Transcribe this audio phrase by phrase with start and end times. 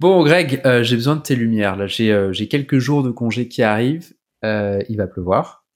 [0.00, 1.76] Bon, Greg, euh, j'ai besoin de tes lumières.
[1.76, 4.12] Là, j'ai euh, j'ai quelques jours de congé qui arrivent.
[4.44, 5.66] Euh, il va pleuvoir.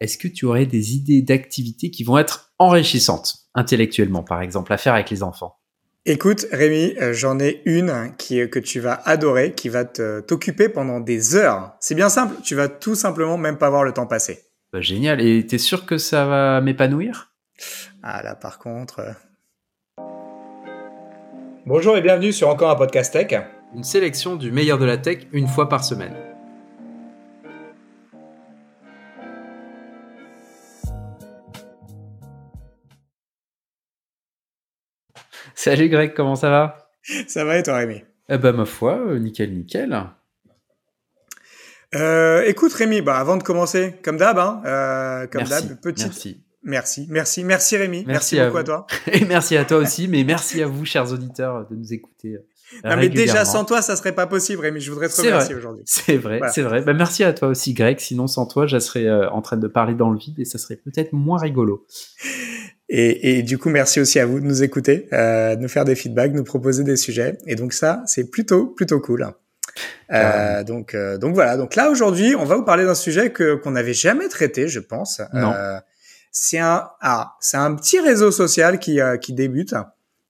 [0.00, 4.76] Est-ce que tu aurais des idées d'activités qui vont être enrichissantes, intellectuellement, par exemple, à
[4.76, 5.58] faire avec les enfants?
[6.04, 10.68] Écoute, Rémi, euh, j'en ai une qui, que tu vas adorer, qui va te- t'occuper
[10.68, 11.72] pendant des heures.
[11.80, 14.44] C'est bien simple, tu vas tout simplement même pas voir le temps passer.
[14.72, 15.20] Bah, Génial.
[15.22, 17.32] Et t'es sûr que ça va m'épanouir?
[18.02, 19.00] Ah là, par contre.
[21.66, 23.42] Bonjour et bienvenue sur encore un podcast tech.
[23.74, 26.14] Une sélection du meilleur de la tech une fois par semaine.
[35.56, 36.88] Salut Greg, comment ça va?
[37.26, 38.04] Ça va et toi, Rémi?
[38.28, 40.04] Eh ben ma foi, euh, nickel, nickel.
[41.96, 46.45] Euh, écoute, Rémi, bah, avant de commencer, comme d'hab, hein, euh, comme d'hab, petite.
[46.66, 47.06] Merci.
[47.08, 48.04] Merci, merci, Rémi.
[48.06, 48.86] Merci Merci, à beaucoup à, toi.
[49.12, 52.34] Et merci à toi aussi, mais merci à vous, chers auditeurs, de nous écouter.
[52.34, 54.80] euh, Non, mais déjà, sans toi, ça serait pas possible, Rémi.
[54.80, 55.82] Je voudrais te remercier aujourd'hui.
[55.86, 56.82] C'est vrai, c'est vrai.
[56.82, 57.98] Bah, merci à toi aussi, Greg.
[58.00, 60.58] Sinon, sans toi, je serais euh, en train de parler dans le vide et ça
[60.58, 61.86] serait peut-être moins rigolo.
[62.88, 65.84] Et, et du coup, merci aussi à vous de nous écouter, euh, de nous faire
[65.84, 67.38] des feedbacks, de nous proposer des sujets.
[67.46, 69.26] Et donc ça, c'est plutôt, plutôt cool.
[70.12, 71.56] Euh, donc, euh, donc voilà.
[71.56, 74.78] Donc là, aujourd'hui, on va vous parler d'un sujet que qu'on n'avait jamais traité, je
[74.80, 75.20] pense.
[75.32, 75.52] Non.
[76.38, 79.74] C'est un, ah, c'est un petit réseau social qui euh, qui débute.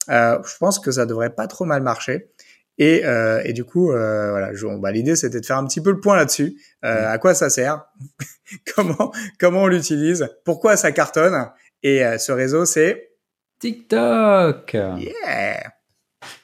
[0.08, 2.30] Euh, je pense que ça devrait pas trop mal marcher.
[2.78, 5.90] Et, euh, et du coup, voilà, je- bah, l'idée c'était de faire un petit peu
[5.90, 6.60] le point là-dessus.
[6.84, 6.86] Mm.
[6.86, 7.86] À quoi ça sert?
[8.76, 10.28] Comment comment on l'utilise?
[10.44, 11.50] Pourquoi ça cartonne?
[11.82, 13.10] Et ce réseau, c'est
[13.58, 15.72] TikTok yeah.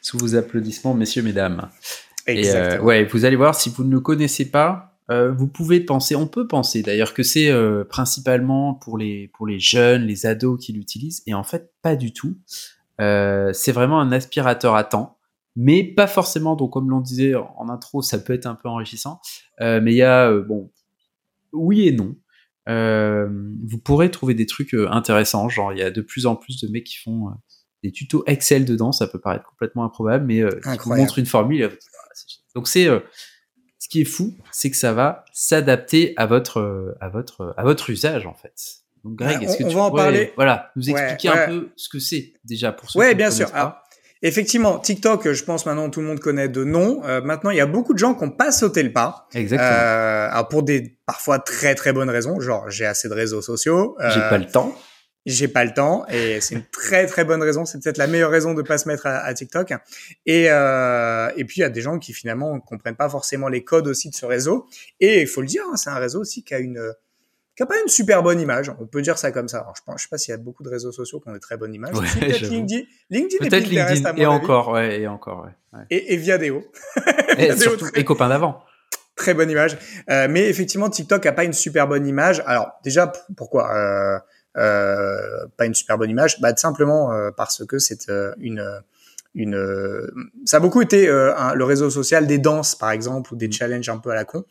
[0.01, 1.69] Sous vos applaudissements, messieurs, mesdames.
[2.27, 2.85] Et Exactement.
[2.85, 6.27] ouais, vous allez voir, si vous ne le connaissez pas, euh, vous pouvez penser, on
[6.27, 10.73] peut penser d'ailleurs que c'est euh, principalement pour les, pour les jeunes, les ados qui
[10.73, 12.37] l'utilisent, et en fait, pas du tout.
[13.01, 15.19] Euh, c'est vraiment un aspirateur à temps,
[15.57, 19.21] mais pas forcément, donc comme l'on disait en intro, ça peut être un peu enrichissant,
[19.61, 20.71] mais il y a, bon,
[21.53, 22.15] oui et non.
[22.67, 26.69] Vous pourrez trouver des trucs intéressants, genre il y a de plus en plus de
[26.69, 27.33] mecs qui font
[27.83, 31.69] des tutos Excel dedans, ça peut paraître complètement improbable, mais qui vous montrent une formule.
[32.55, 33.03] Donc c'est ce
[33.93, 37.91] qui est fou, c'est que ça va s'adapter à votre euh, à votre à votre
[37.91, 38.55] usage en fait.
[39.05, 40.33] Donc Greg, est-ce que on- tu va en pourrais, parler.
[40.37, 41.39] voilà, nous expliquer ouais.
[41.39, 43.51] un peu ce que c'est déjà pour ceux Ouais, qui bien sûr.
[43.51, 43.75] pas Alors,
[44.23, 47.03] effectivement, TikTok, je pense maintenant tout le monde connaît de nom.
[47.05, 49.27] Euh, maintenant, il y a beaucoup de gens qui n'ont pas sauté le pas.
[49.35, 49.69] Exactement.
[49.71, 53.97] Euh, alors pour des parfois très très bonnes raisons, genre j'ai assez de réseaux sociaux,
[54.01, 54.75] euh, J'ai pas le temps.
[55.27, 57.65] J'ai pas le temps et c'est une très très bonne raison.
[57.65, 59.73] C'est peut-être la meilleure raison de pas se mettre à, à TikTok.
[60.27, 63.63] Et euh, et puis il y a des gens qui finalement comprennent pas forcément les
[63.65, 64.67] codes aussi de ce réseau.
[65.01, 66.81] Et il faut le dire, hein, c'est un réseau aussi qui a une
[67.55, 68.73] qui a pas une super bonne image.
[68.81, 69.59] On peut dire ça comme ça.
[69.59, 71.35] Alors, je pense, je sais pas s'il y a beaucoup de réseaux sociaux qui ont
[71.35, 71.95] des très bonnes images.
[71.95, 72.41] Ouais, peut-être.
[72.49, 74.27] LinkedIn, LinkedIn Peut-être à LinkedIn mon et avis.
[74.27, 75.79] encore, ouais, et encore, ouais.
[75.79, 75.85] ouais.
[75.91, 76.65] Et, et Viadeo.
[76.97, 78.63] Et Viadeo, surtout très- et copains d'avant.
[79.17, 79.77] très bonne image.
[80.11, 82.43] Euh, mais effectivement, TikTok a pas une super bonne image.
[82.47, 83.71] Alors déjà, pourquoi?
[83.77, 84.19] Euh,
[84.55, 86.41] pas une super bonne image.
[86.41, 88.63] Bah simplement euh, parce que c'est euh, une
[89.35, 90.11] une euh,
[90.45, 93.51] ça a beaucoup été euh, un- le réseau social des danses par exemple ou des
[93.51, 94.45] challenges un peu à la con.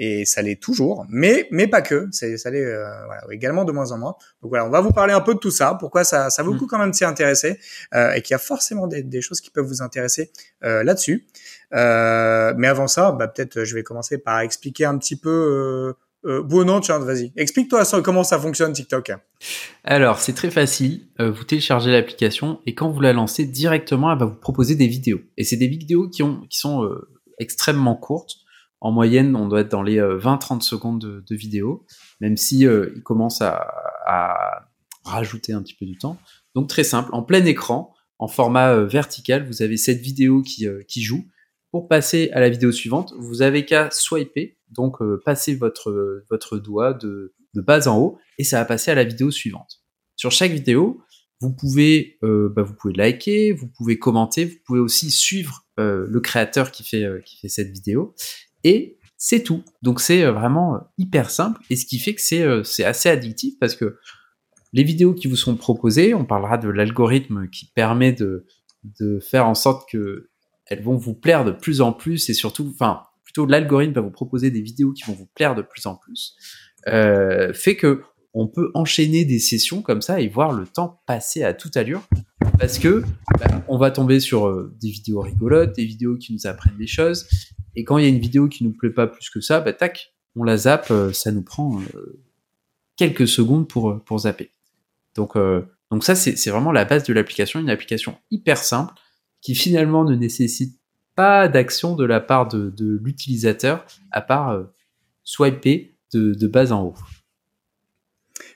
[0.00, 2.06] Et ça l'est toujours mais mais pas que.
[2.12, 4.14] Ça l'est euh, voilà, également de moins en moins.
[4.42, 6.52] Donc voilà on va vous parler un peu de tout ça pourquoi ça ça vaut
[6.52, 7.58] le coup quand même de s'y intéresser
[7.94, 10.30] euh, et qu'il y a forcément des, des choses qui peuvent vous intéresser
[10.62, 11.26] euh, là-dessus.
[11.74, 15.94] Euh, mais avant ça, bah, peut-être euh, je vais commencer par expliquer un petit peu.
[16.24, 17.32] Euh, euh, bon, tiens, vas-y.
[17.36, 19.12] Explique-toi comment ça fonctionne TikTok.
[19.84, 21.08] Alors, c'est très facile.
[21.20, 24.88] Euh, vous téléchargez l'application et quand vous la lancez directement, elle va vous proposer des
[24.88, 25.20] vidéos.
[25.36, 27.08] Et c'est des vidéos qui, ont, qui sont euh,
[27.38, 28.36] extrêmement courtes.
[28.80, 31.84] En moyenne, on doit être dans les euh, 20-30 secondes de, vidéo,
[32.20, 33.66] même si euh, il commence à,
[35.04, 36.18] rajouter un petit peu du temps.
[36.54, 40.82] Donc très simple, en plein écran, en format euh, vertical, vous avez cette vidéo euh,
[40.86, 41.24] qui joue.
[41.70, 46.94] Pour passer à la vidéo suivante, vous avez qu'à swiper, donc euh, passer votre, doigt
[46.94, 49.82] de, bas en haut, et ça va passer à la vidéo suivante.
[50.16, 51.02] Sur chaque vidéo,
[51.40, 56.06] vous pouvez, euh, bah, vous pouvez liker, vous pouvez commenter, vous pouvez aussi suivre euh,
[56.08, 57.04] le créateur qui fait,
[57.48, 58.14] cette vidéo,
[58.64, 59.62] et c'est tout.
[59.82, 63.98] Donc c'est vraiment hyper simple, et ce qui fait que c'est assez addictif parce que
[64.72, 68.46] les vidéos qui vous sont proposées, on parlera de l'algorithme qui permet de
[69.20, 70.30] faire en sorte que
[70.68, 74.10] elles vont vous plaire de plus en plus, et surtout, enfin, plutôt l'algorithme va vous
[74.10, 76.36] proposer des vidéos qui vont vous plaire de plus en plus,
[76.86, 78.02] euh, fait que
[78.34, 82.06] on peut enchaîner des sessions comme ça et voir le temps passer à toute allure
[82.58, 83.02] parce que
[83.40, 86.86] bah, on va tomber sur euh, des vidéos rigolotes, des vidéos qui nous apprennent des
[86.86, 87.26] choses
[87.74, 89.72] et quand il y a une vidéo qui nous plaît pas plus que ça, bah
[89.72, 91.80] tac, on la zappe, euh, ça nous prend
[92.96, 94.50] quelques secondes pour pour zapper.
[95.16, 95.36] Donc
[95.90, 98.94] donc ça c'est vraiment la base de l'application, une application hyper simple
[99.48, 100.78] qui finalement ne nécessite
[101.14, 104.64] pas d'action de la part de, de l'utilisateur à part euh,
[105.24, 106.94] swiper de, de bas en haut.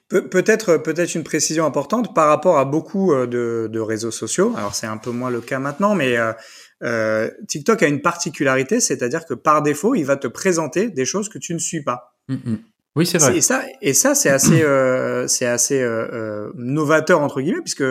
[0.08, 4.52] peut-être peut-être une précision importante par rapport à beaucoup euh, de, de réseaux sociaux.
[4.54, 6.34] Alors c'est un peu moins le cas maintenant, mais euh,
[6.82, 11.30] euh, TikTok a une particularité, c'est-à-dire que par défaut, il va te présenter des choses
[11.30, 12.18] que tu ne suis pas.
[12.28, 12.56] Mm.
[12.96, 13.38] Oui, c'est vrai.
[13.38, 17.84] Et ça, et ça, c'est assez, euh, c'est assez euh, euh, novateur entre guillemets, puisque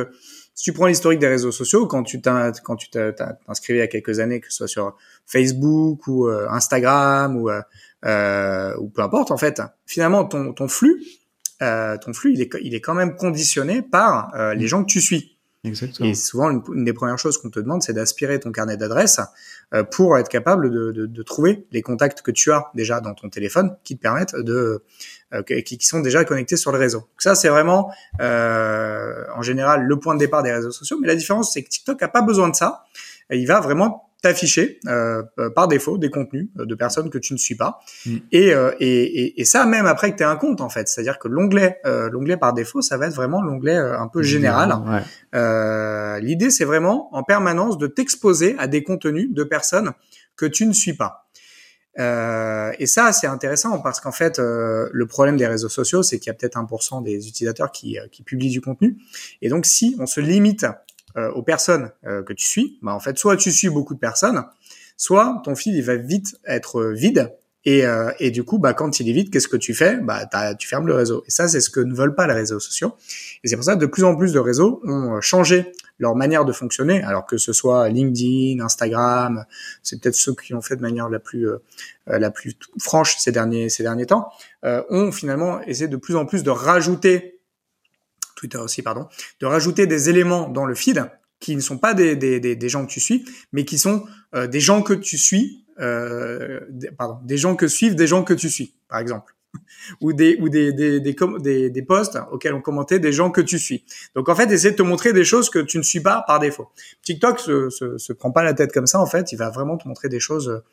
[0.53, 3.87] si tu prends l'historique des réseaux sociaux, quand tu quand tu t'inscrivais il y a
[3.87, 7.61] quelques années, que ce soit sur Facebook ou euh, Instagram ou euh,
[8.05, 11.03] euh, ou peu importe, en fait, finalement ton ton flux,
[11.61, 15.01] euh, ton flux, il est il est quand même conditionné par les gens que tu
[15.01, 15.30] suis.
[15.63, 16.09] Exactement.
[16.09, 19.19] Et souvent, une, des premières choses qu'on te demande, c'est d'aspirer ton carnet d'adresses
[19.75, 23.13] euh, pour être capable de, de, de trouver les contacts que tu as déjà dans
[23.13, 24.83] ton téléphone qui te permettent de
[25.33, 26.99] euh, qui, qui sont déjà connectés sur le réseau.
[26.99, 27.91] Donc ça, c'est vraiment
[28.21, 30.97] euh, en général le point de départ des réseaux sociaux.
[30.99, 32.83] Mais la différence, c'est que TikTok a pas besoin de ça.
[33.29, 35.23] Il va vraiment t'afficher euh,
[35.55, 37.79] par défaut des contenus de personnes que tu ne suis pas.
[38.05, 38.17] Mm.
[38.31, 40.87] Et, euh, et, et, et ça même après que tu aies un compte en fait.
[40.87, 44.21] C'est-à-dire que l'onglet euh, l'onglet par défaut, ça va être vraiment l'onglet euh, un peu
[44.21, 44.73] général.
[44.85, 45.01] Ouais.
[45.35, 49.91] Euh, L'idée, c'est vraiment en permanence de t'exposer à des contenus de personnes
[50.35, 51.27] que tu ne suis pas.
[51.99, 56.19] Euh, et ça, c'est intéressant parce qu'en fait, euh, le problème des réseaux sociaux, c'est
[56.19, 58.97] qu'il y a peut-être 1% des utilisateurs qui, euh, qui publient du contenu.
[59.41, 60.65] Et donc, si on se limite
[61.17, 63.99] euh, aux personnes euh, que tu suis, bah, en fait, soit tu suis beaucoup de
[63.99, 64.43] personnes,
[64.97, 67.33] soit ton fil il va vite être euh, vide.
[67.63, 69.97] Et, euh, et du coup, bah, quand il est vide, qu'est-ce que tu fais?
[69.97, 70.27] Bah,
[70.57, 71.23] Tu fermes le réseau.
[71.27, 72.95] Et ça, c'est ce que ne veulent pas les réseaux sociaux.
[73.43, 76.15] Et c'est pour ça que de plus en plus de réseaux ont euh, changé leur
[76.15, 79.45] manière de fonctionner, alors que ce soit LinkedIn, Instagram,
[79.83, 81.59] c'est peut-être ceux qui ont fait de manière la plus euh,
[82.07, 84.31] la plus franche ces derniers ces derniers temps,
[84.63, 87.39] ont finalement essayé de plus en plus de rajouter
[88.47, 91.05] De rajouter des éléments dans le feed
[91.39, 94.05] qui ne sont pas des des, des, gens que tu suis, mais qui sont
[94.35, 96.59] euh, des gens que tu suis, euh,
[96.97, 99.35] pardon, des gens que suivent des gens que tu suis, par exemple
[100.01, 103.59] ou des ou des des des, des posts auxquels on commentait des gens que tu
[103.59, 103.83] suis.
[104.15, 106.39] Donc en fait, essayer de te montrer des choses que tu ne suis pas par
[106.39, 106.69] défaut.
[107.03, 109.77] TikTok se, se, se prend pas la tête comme ça en fait, il va vraiment
[109.77, 110.63] te montrer des choses euh,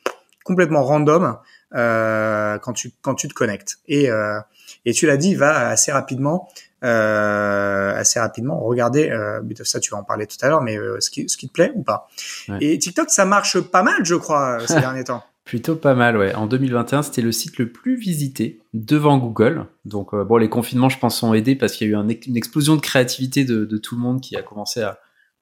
[0.45, 1.39] complètement random
[1.75, 3.79] euh, quand tu quand tu te connectes.
[3.87, 4.41] Et euh,
[4.85, 6.49] et tu l'as dit, il va assez rapidement
[6.85, 10.63] euh, assez rapidement regarder euh, mais de ça tu vas en parler tout à l'heure
[10.63, 12.09] mais euh, ce qui ce qui te plaît ou pas.
[12.49, 12.59] Ouais.
[12.61, 15.25] Et TikTok ça marche pas mal je crois euh, ces derniers temps.
[15.45, 16.35] Plutôt pas mal, ouais.
[16.35, 19.65] En 2021, c'était le site le plus visité devant Google.
[19.87, 22.07] Donc, euh, bon, les confinements, je pense, ont aidé parce qu'il y a eu un
[22.07, 24.99] une explosion de créativité de, de tout le monde qui a commencé à.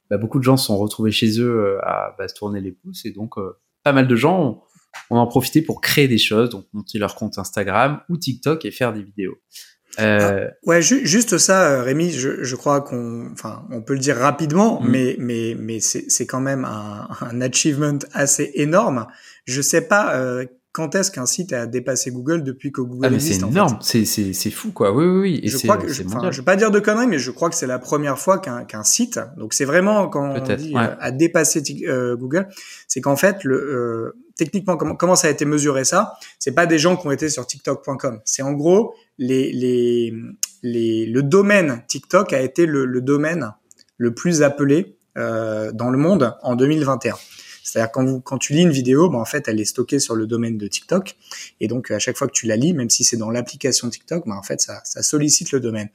[0.09, 3.05] bah, beaucoup de gens se sont retrouvés chez eux à bah, se tourner les pouces
[3.05, 3.35] et donc
[3.83, 4.61] pas mal de gens ont,
[5.11, 8.71] ont en profité pour créer des choses, donc monter leur compte Instagram ou TikTok et
[8.71, 9.39] faire des vidéos.
[9.99, 13.99] Euh, Ouais, ju- juste ça, euh, Rémi, je, je crois qu'on, enfin, on peut le
[14.01, 14.89] dire rapidement, Mm.
[14.91, 19.07] mais mais mais c'est c'est quand même un, un achievement assez énorme.
[19.45, 23.11] Je sais pas euh, quand est-ce qu'un site a dépassé Google depuis que Google ah,
[23.11, 24.93] mais c'est énorme, c'est c'est c'est fou, quoi.
[24.95, 25.41] Oui, oui, oui.
[25.43, 27.67] Et je crois que, je, vais pas dire de conneries, mais je crois que c'est
[27.67, 30.83] la première fois qu'un qu'un site, donc c'est vraiment quand on dit ouais.
[30.83, 32.49] euh, a dépassé euh, Google,
[32.89, 36.67] c'est qu'en fait le euh, techniquement comment comment ça a été mesuré ça, c'est pas
[36.67, 40.15] des gens qui ont été sur TikTok.com, c'est en gros les les
[40.63, 43.53] les le domaine TikTok a été le, le domaine
[43.97, 47.15] le plus appelé euh, dans le monde en 2021.
[47.63, 50.27] C'est-à-dire quand quand tu lis une vidéo, ben en fait elle est stockée sur le
[50.27, 51.17] domaine de TikTok
[51.61, 54.27] et donc à chaque fois que tu la lis, même si c'est dans l'application TikTok,
[54.27, 55.89] ben en fait ça, ça sollicite le domaine.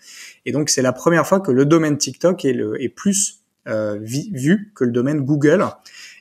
[0.45, 4.00] Et donc c'est la première fois que le domaine TikTok est, le, est plus euh,
[4.01, 5.63] vu que le domaine Google.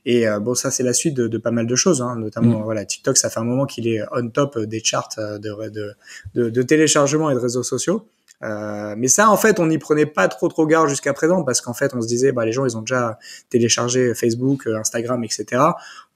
[0.07, 2.61] Et euh, bon ça c'est la suite de, de pas mal de choses, hein, notamment
[2.61, 2.65] Mm.
[2.65, 5.95] voilà TikTok ça fait un moment qu'il est on top des charts euh, de, de,
[6.35, 8.07] de, de téléchargement et de réseaux sociaux.
[8.43, 11.61] Euh, mais ça, en fait, on n'y prenait pas trop trop garde jusqu'à présent parce
[11.61, 13.19] qu'en fait, on se disait, bah, les gens, ils ont déjà
[13.51, 15.63] téléchargé Facebook, euh, Instagram, etc.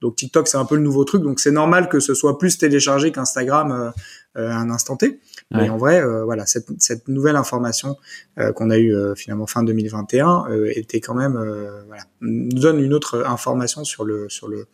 [0.01, 1.21] Donc TikTok, c'est un peu le nouveau truc.
[1.21, 3.91] Donc c'est normal que ce soit plus téléchargé qu'Instagram euh,
[4.37, 5.19] euh, à un instant T.
[5.51, 5.69] Mais Ouais.
[5.69, 7.95] en vrai, euh, voilà, cette, cette nouvelle information
[8.39, 12.59] euh, qu'on a eue euh, finalement fin 2021 euh, était quand même, euh, voilà, nous
[12.59, 14.65] donne une autre information sur le sur le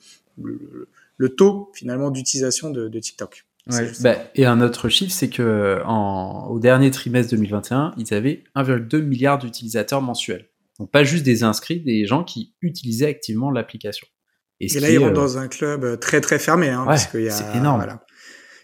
[0.41, 3.43] le, le taux finalement d'utilisation de, de TikTok.
[3.71, 3.91] Ouais.
[4.01, 9.01] Bah, et un autre chiffre, c'est que en, au dernier trimestre 2021, ils avaient 1,2
[9.01, 10.49] milliard d'utilisateurs mensuels.
[10.79, 14.07] Donc pas juste des inscrits, des gens qui utilisaient activement l'application.
[14.59, 17.07] Et là, ils rentrent euh, dans un club euh, très très fermé, hein, Ouais, parce
[17.07, 17.81] qu'il y a, c'est énorme.
[17.81, 18.03] Voilà.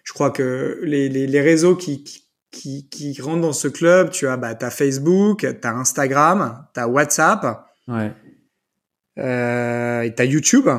[0.04, 4.12] Je crois que les, les, les réseaux qui, qui, qui, qui rentrent dans ce club,
[4.12, 8.12] tu as bah, Facebook, t'as Instagram, t'as WhatsApp, ouais.
[9.20, 10.70] euh, et t'as YouTube.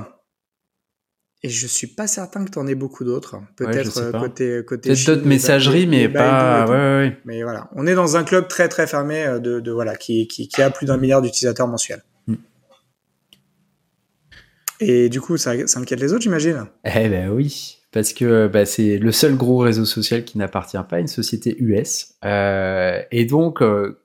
[1.45, 3.37] Et je suis pas certain que t'en aies beaucoup d'autres.
[3.57, 4.88] Peut-être euh, côté côté.
[4.90, 6.66] Peut-être d'autres messageries, mais pas.
[6.66, 7.18] Ouais, ouais.
[7.25, 10.26] Mais voilà, on est dans un club très très fermé euh, de, de voilà qui,
[10.26, 12.02] qui, qui a plus d'un milliard d'utilisateurs mensuels.
[12.26, 12.35] Mm.
[14.80, 16.66] Et du coup, ça, ça inquiète les autres, j'imagine.
[16.85, 20.97] Eh ben oui, parce que bah, c'est le seul gros réseau social qui n'appartient pas
[20.97, 22.14] à une société US.
[22.25, 24.02] Euh, et donc, euh,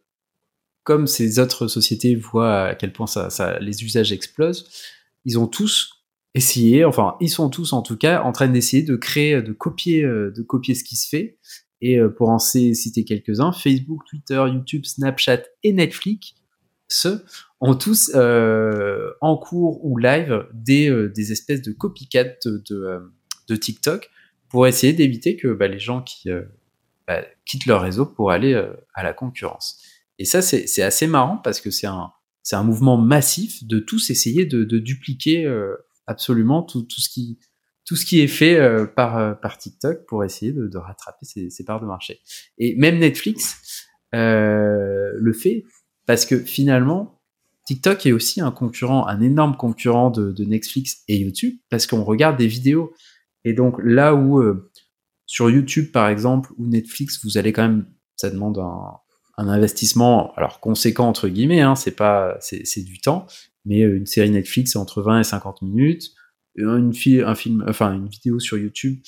[0.83, 4.69] comme ces autres sociétés voient à quel point ça, ça, les usages explosent,
[5.25, 6.02] ils ont tous
[6.35, 10.03] essayé, enfin, ils sont tous en tout cas en train d'essayer de créer, de copier,
[10.03, 11.37] de copier ce qui se fait.
[11.81, 16.33] Et pour en citer quelques-uns, Facebook, Twitter, YouTube, Snapchat et Netflix
[16.93, 17.23] ce
[17.59, 23.01] ont tous euh, en cours ou live des, euh, des espèces de copycat de, de,
[23.49, 24.09] euh, TikTok
[24.49, 26.29] pour essayer d'éviter que bah, les gens qui
[27.07, 28.53] bah, quittent leur réseau pour aller
[28.93, 29.81] à la concurrence.
[30.19, 32.11] Et ça, c'est assez marrant parce que c'est un,
[32.51, 35.45] un mouvement massif de tous essayer de dupliquer
[36.07, 37.39] absolument tout, tout, ce qui,
[37.85, 38.59] tout ce qui est fait
[38.95, 42.19] par, par TikTok pour essayer de, rattraper ces, parts de marché.
[42.57, 45.63] Et même Netflix le fait
[46.05, 47.21] parce que finalement,
[47.65, 52.37] TikTok est aussi un concurrent, un énorme concurrent de, Netflix et YouTube, parce qu'on regarde
[52.37, 52.93] des vidéos.
[53.45, 54.69] Et donc là où euh,
[55.25, 58.99] sur YouTube, par exemple, ou Netflix, vous allez quand même, ça demande un,
[59.35, 63.25] investissement, alors conséquent entre guillemets, hein, c'est pas, c'est du temps,
[63.65, 66.11] mais euh, une série Netflix c'est entre 20 et 50 minutes,
[66.55, 66.93] une,
[67.25, 68.99] un film, enfin une vidéo sur YouTube,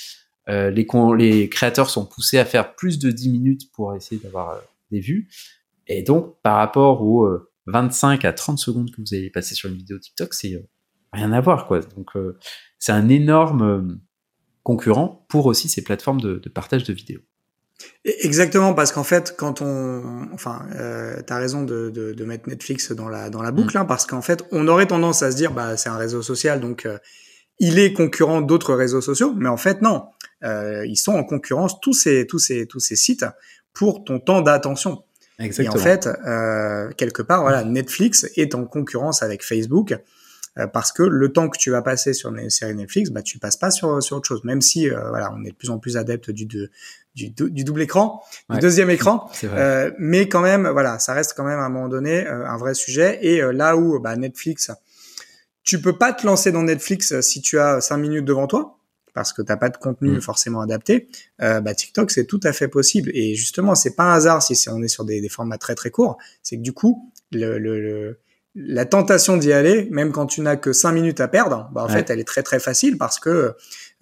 [0.49, 4.99] euh, les, créateurs sont poussés à faire plus de 10 minutes pour essayer d'avoir des
[4.99, 5.29] vues.
[5.87, 7.27] Et donc, par rapport aux
[7.67, 10.67] 25 euh, à 30 secondes que vous allez passer sur une vidéo TikTok, c'est euh,
[11.13, 11.79] rien à voir, quoi.
[11.79, 12.37] Donc, euh,
[12.79, 13.99] c'est un énorme
[14.63, 17.21] concurrent pour aussi ces plateformes de, partage de vidéos.
[18.05, 23.09] Exactement, parce qu'en fait, quand on, enfin, euh, t'as raison de, de, mettre Netflix dans
[23.09, 23.81] la dans la boucle, mm.
[23.81, 26.61] hein, parce qu'en fait, on aurait tendance à se dire, bah, c'est un réseau social,
[26.61, 26.87] donc
[27.59, 30.05] il est concurrent d'autres réseaux sociaux, mais en fait, non,
[30.43, 33.25] ils sont en concurrence tous ces tous ces tous ces sites
[33.73, 35.03] pour ton temps d'attention.
[35.39, 39.95] Et en fait, euh, quelque part, voilà, Netflix est en concurrence avec Facebook
[40.57, 43.39] euh, parce que le temps que tu vas passer sur les séries Netflix, bah, tu
[43.39, 44.43] passes pas sur, sur autre chose.
[44.43, 46.69] Même si, euh, voilà, on est de plus en plus adepte du, du,
[47.15, 51.59] du, double écran, du deuxième écran, euh, mais quand même, voilà, ça reste quand même
[51.59, 53.19] à un moment donné euh, un vrai sujet.
[53.21, 54.71] Et là où bah, Netflix,
[55.63, 58.75] tu peux pas te lancer dans Netflix si tu as cinq minutes devant toi
[59.15, 60.21] parce que t'as pas de contenu mm.
[60.21, 61.07] forcément adapté,
[61.41, 63.09] euh, bah, TikTok c'est tout à fait possible.
[63.15, 65.89] Et justement, c'est pas un hasard si on est sur des, des formats très très
[65.89, 68.19] courts, c'est que du coup, le, le,
[68.55, 71.89] la tentation d'y aller, même quand tu n'as que 5 minutes à perdre, bah, en
[71.89, 73.53] fait, elle est très très facile parce que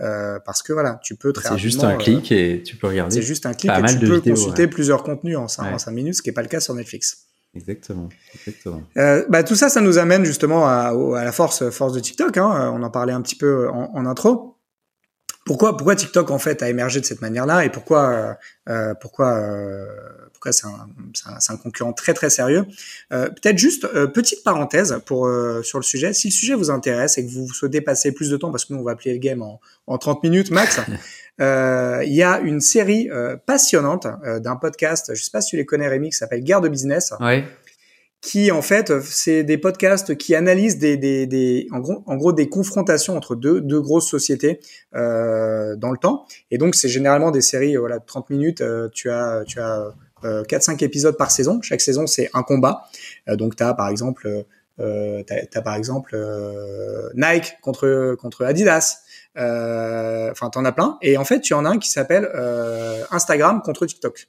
[0.01, 3.15] euh, parce que voilà, tu peux très C'est juste un clic et tu peux regarder.
[3.15, 6.29] C'est juste un clic et tu peux consulter plusieurs contenus en 5, minutes, ce qui
[6.29, 7.27] est pas le cas sur Netflix.
[7.55, 8.09] Exactement.
[8.35, 8.81] Exactement.
[8.97, 12.37] Euh, bah, tout ça, ça nous amène justement à, à la force, force de TikTok.
[12.37, 12.71] Hein.
[12.75, 14.53] On en parlait un petit peu en, en intro
[15.45, 18.33] pourquoi pourquoi TikTok en fait a émergé de cette manière-là et pourquoi euh,
[18.69, 19.39] euh pourquoi
[20.47, 20.87] euh, c'est un,
[21.25, 22.65] un, un, concurrent très très sérieux.
[23.11, 26.13] Euh, Peut-être juste euh, petite parenthèse pour euh, sur le sujet.
[26.13, 28.73] Si le sujet vous intéresse et que vous souhaitez passer plus de temps parce que
[28.73, 30.79] nous on va appeler le game en, en 30 minutes max.
[31.39, 33.09] Il y a une série
[33.47, 34.05] passionnante
[34.41, 37.11] d'un podcast, je sais pas si tu les connais Rémi, qui s'appelle Guerre de business.
[37.19, 37.43] Ouais
[38.23, 42.31] qui en fait c'est des podcasts qui analysent des, des, des en gros en gros
[42.31, 44.61] des confrontations entre deux deux grosses sociétés
[44.95, 48.87] euh, dans le temps et donc c'est généralement des séries voilà de 30 minutes euh,
[48.93, 49.93] tu as tu as
[50.25, 51.61] euh, 4 5 épisodes par saison.
[51.61, 52.83] Chaque saison c'est un combat.
[53.29, 54.43] Euh, donc tu as par exemple
[54.79, 55.23] euh,
[55.63, 58.99] par exemple euh, Nike contre contre Adidas.
[59.35, 60.97] Enfin t'en as plein.
[61.01, 62.29] Et en fait tu en as un qui s'appelle
[63.11, 64.27] Instagram contre TikTok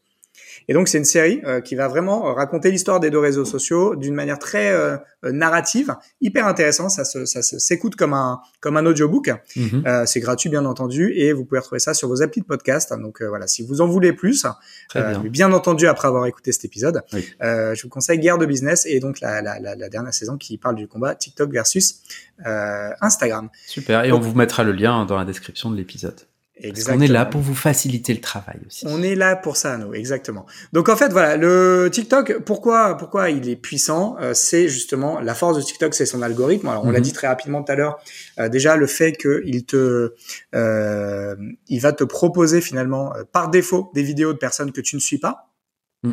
[0.68, 3.44] et donc c'est une série euh, qui va vraiment euh, raconter l'histoire des deux réseaux
[3.44, 6.88] sociaux d'une manière très euh, narrative, hyper intéressant.
[6.88, 9.30] Ça se, ça s'écoute comme un comme un audiobook.
[9.56, 10.04] Mhm.
[10.06, 12.92] c'est gratuit bien entendu et vous pouvez retrouver ça sur vos applis de podcast.
[12.98, 14.46] Donc voilà, si vous en voulez plus,
[14.94, 15.20] bien.
[15.20, 15.52] bien.
[15.52, 17.02] entendu après avoir écouté cet épisode,
[17.40, 20.76] je vous conseille Guerre de business et donc la, la, la, dernière saison qui parle
[20.76, 22.02] du combat TikTok versus
[23.00, 23.48] Instagram.
[23.66, 24.04] Super.
[24.04, 26.20] Et on vous mettra le lien dans la description de l'épisode.
[26.56, 26.98] Exactement.
[26.98, 28.86] on est là pour vous faciliter le travail aussi.
[28.88, 30.46] On est là pour ça, nous, exactement.
[30.72, 35.34] Donc en fait, voilà, le TikTok, pourquoi, pourquoi il est puissant euh, C'est justement la
[35.34, 36.68] force de TikTok, c'est son algorithme.
[36.68, 37.04] Alors on l'a mhm.
[37.04, 37.98] dit très rapidement tout à l'heure.
[38.38, 40.14] Euh, déjà le fait qu'il te,
[40.54, 41.34] euh,
[41.66, 45.18] il va te proposer finalement par défaut des vidéos de personnes que tu ne suis
[45.18, 45.50] pas.
[46.04, 46.12] Mm.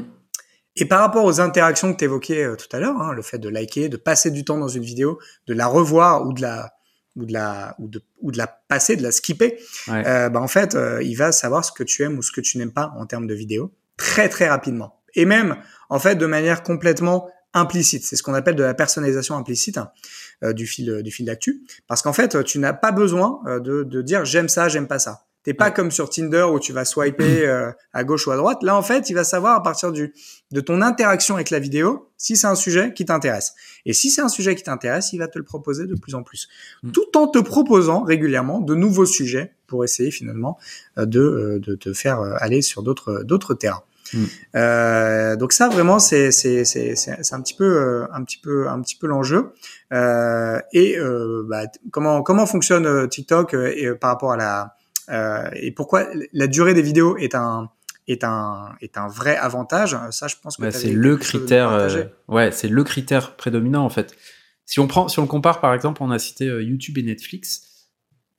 [0.77, 3.49] Et par rapport aux interactions que tu évoquais tout à l'heure, hein, le fait de
[3.49, 6.71] liker, de passer du temps dans une vidéo, de la revoir ou de la
[7.15, 10.47] ou de la ou de ou de la passer, de la skipper, euh, bah en
[10.47, 12.93] fait, euh, il va savoir ce que tu aimes ou ce que tu n'aimes pas
[12.97, 15.01] en termes de vidéo très très rapidement.
[15.15, 15.57] Et même
[15.89, 18.05] en fait de manière complètement implicite.
[18.05, 19.77] C'est ce qu'on appelle de la personnalisation implicite
[20.43, 24.01] euh, du fil du fil d'actu, parce qu'en fait, tu n'as pas besoin de, de
[24.01, 25.25] dire j'aime ça, j'aime pas ça.
[25.43, 28.59] T'es pas comme sur Tinder où tu vas swiper euh, à gauche ou à droite.
[28.61, 30.13] Là, en fait, il va savoir à partir du
[30.51, 33.53] de ton interaction avec la vidéo si c'est un sujet qui t'intéresse.
[33.85, 36.23] Et si c'est un sujet qui t'intéresse, il va te le proposer de plus en
[36.23, 36.47] plus,
[36.83, 36.91] mm.
[36.91, 40.59] tout en te proposant régulièrement de nouveaux sujets pour essayer finalement
[40.97, 43.83] euh, de euh, de te faire aller sur d'autres d'autres terrains.
[44.13, 44.23] Mm.
[44.55, 48.81] Euh, donc ça vraiment c'est c'est c'est c'est un petit peu un petit peu un
[48.81, 49.53] petit peu l'enjeu
[49.93, 54.67] euh, et euh, bah, comment comment fonctionne TikTok et, par rapport à la euh,
[55.55, 57.69] et pourquoi la durée des vidéos est un
[58.07, 59.97] est un est un vrai avantage.
[60.11, 61.71] Ça, je pense que bah, c'est le critère.
[61.71, 64.15] Euh, ouais, c'est le critère prédominant en fait.
[64.65, 67.03] Si on prend, si on le compare par exemple, on a cité euh, YouTube et
[67.03, 67.89] Netflix.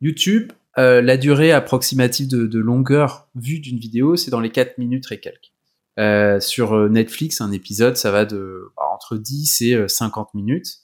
[0.00, 5.06] YouTube, la durée approximative de, de longueur vue d'une vidéo, c'est dans les 4 minutes
[5.12, 6.42] et quelques.
[6.42, 10.81] sur Netflix, un épisode, ça va de bah, entre 10 et 50 minutes.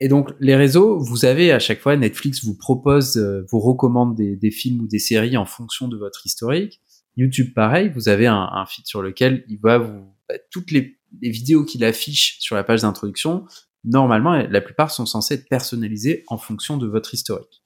[0.00, 4.14] Et donc les réseaux, vous avez à chaque fois Netflix vous propose, euh, vous recommande
[4.14, 6.80] des, des, films ou des séries en fonction de votre historique.
[7.16, 10.98] YouTube pareil, vous avez un, un feed sur lequel il va vous bah, toutes les,
[11.22, 13.46] les vidéos qu'il affiche sur la page d'introduction.
[13.84, 17.62] Normalement, la plupart sont censées être personnalisées en fonction de votre historique.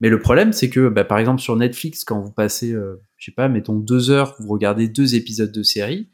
[0.00, 3.26] Mais le problème, c'est que, bah, par exemple, sur Netflix, quand vous passez, euh, je
[3.26, 6.08] sais pas, mettons deux heures, vous regardez deux épisodes de série,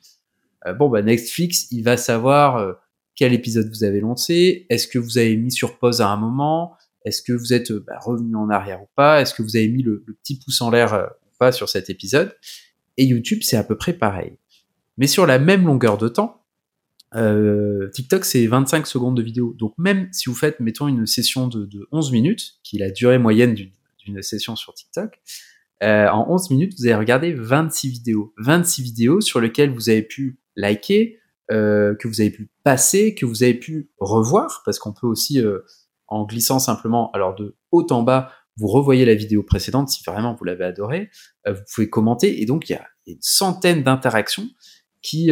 [0.67, 2.73] euh, bon, bah, Netflix, il va savoir euh,
[3.17, 6.77] quel épisode vous avez lancé, est-ce que vous avez mis sur pause à un moment,
[7.05, 9.83] est-ce que vous êtes bah, revenu en arrière ou pas, est-ce que vous avez mis
[9.83, 12.37] le, petit pouce en l'air euh, ou pas sur cet épisode.
[12.97, 14.39] Et YouTube, c'est à peu près pareil.
[14.97, 16.45] Mais sur la même longueur de temps,
[17.15, 19.55] euh, TikTok, c'est 25 secondes de vidéo.
[19.59, 22.91] Donc même si vous faites, mettons, une session de, de 11 minutes, qui est la
[22.91, 25.21] durée moyenne d'une session sur TikTok,
[25.83, 28.33] euh, en 11 minutes, vous avez regardé 26 vidéos.
[28.39, 31.19] 26 vidéos sur lesquelles vous avez pu liker,
[31.51, 35.41] euh, que vous avez pu passer, que vous avez pu revoir, parce qu'on peut aussi,
[35.41, 35.61] euh,
[36.07, 40.35] en glissant simplement, alors de haut en bas, vous revoyez la vidéo précédente si vraiment
[40.35, 41.11] vous l'avez adorée,
[41.47, 44.49] euh, vous pouvez commenter, et donc il y a une centaine d'interactions
[45.03, 45.31] qui,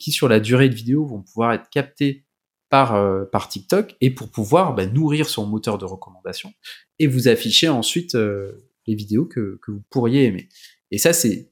[0.00, 2.26] qui sur la durée de vidéo vont pouvoir être captées
[2.68, 6.52] par, par TikTok et pour pouvoir bah, nourrir son moteur de recommandation
[6.98, 10.48] et vous afficher ensuite les vidéos que, que vous pourriez aimer.
[10.90, 11.48] Et ça, c'est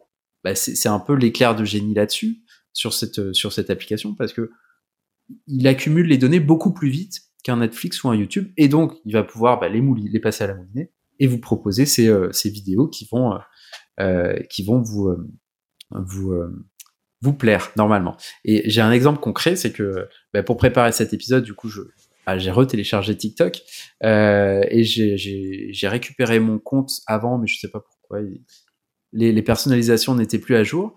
[0.47, 2.37] bah, c'est un peu l'éclair de génie là-dessus
[2.77, 4.51] sur cette, euh, sur cette application parce que
[5.47, 9.15] il accumule les données beaucoup plus vite qu'un Netflix ou un YouTube et donc il
[9.15, 12.31] va pouvoir bah, les, mouli, les passer à la moulinette et vous proposer ces, euh,
[12.33, 13.33] ces vidéos qui vont,
[13.99, 15.17] euh, qui vont vous,
[15.91, 16.35] vous,
[17.23, 18.19] vous plaire normalement.
[18.45, 21.81] Et j'ai un exemple concret, c'est que bah, pour préparer cet épisode, du coup, je,
[22.27, 23.63] bah, j'ai retéléchargé TikTok
[24.03, 28.21] et j'ai récupéré mon compte avant, mais je sais pas pourquoi.
[29.13, 30.95] Les personnalisations n'étaient plus à jour.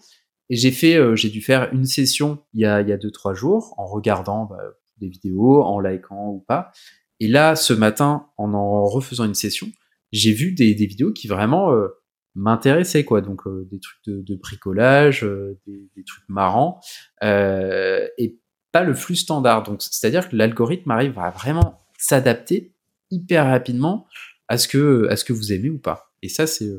[0.49, 2.97] Et j'ai fait, euh, j'ai dû faire une session il y a, il y a
[2.97, 4.57] deux trois jours en regardant bah,
[4.97, 6.71] des vidéos, en likant ou pas.
[7.19, 9.67] Et là, ce matin, en en refaisant une session,
[10.11, 11.87] j'ai vu des, des, vidéos qui vraiment euh,
[12.33, 13.21] m'intéressaient, quoi.
[13.21, 15.21] Donc euh, des trucs de, de bricolage,
[15.67, 16.79] des, des, trucs marrants,
[17.21, 18.39] et
[18.71, 19.63] pas le flux standard.
[19.63, 22.73] Donc c'est-à-dire que l'algorithme arrive à vraiment s'adapter
[23.11, 24.07] hyper rapidement
[24.47, 26.11] à ce que à ce que vous aimez ou pas.
[26.21, 26.69] Et ça, c'est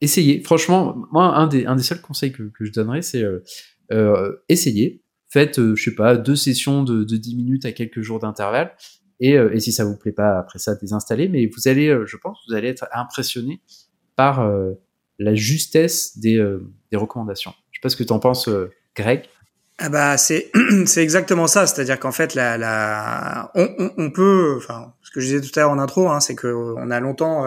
[0.00, 0.42] essayez.
[0.42, 3.42] Franchement, moi, un des, un des seuls conseils que, que je donnerais, c'est euh,
[3.92, 5.02] euh, essayez.
[5.30, 8.74] Faites, euh, je sais pas, deux sessions de, de 10 minutes à quelques jours d'intervalle.
[9.20, 11.28] Et, euh, et, si ça vous plaît pas, après ça, désinstaller.
[11.28, 13.60] Mais vous allez, je pense, vous allez être impressionné
[14.16, 14.48] par
[15.18, 16.44] la justesse des,
[16.90, 17.52] des recommandations.
[17.70, 18.48] Je sais pas ce que tu en penses,
[18.96, 19.24] Greg.
[19.80, 20.50] Ah bah c'est
[20.86, 25.20] c'est exactement ça, c'est-à-dire qu'en fait la, la on, on, on, peut, enfin ce que
[25.20, 27.46] je disais tout à l'heure en intro, hein, c'est que on a longtemps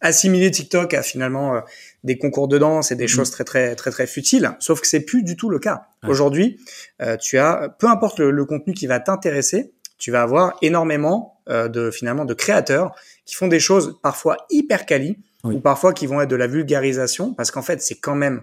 [0.00, 1.60] assimilé TikTok à finalement euh,
[2.04, 3.08] des concours de danse et des mm.
[3.08, 4.52] choses très très très très futiles.
[4.60, 5.86] Sauf que c'est plus du tout le cas.
[6.06, 6.60] Aujourd'hui,
[7.02, 11.68] euh, tu as, peu importe le, contenu qui va t'intéresser, tu vas avoir énormément euh,
[11.68, 16.20] de finalement de créateurs qui font des choses parfois hyper quali ou parfois qui vont
[16.20, 18.42] être de la vulgarisation parce qu'en fait c'est quand même,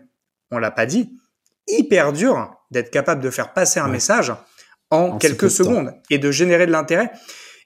[0.52, 1.12] on l'a pas dit,
[1.68, 4.34] hyper dur d'être capable de faire passer un message
[4.92, 7.12] en, quelques secondes et de générer de l'intérêt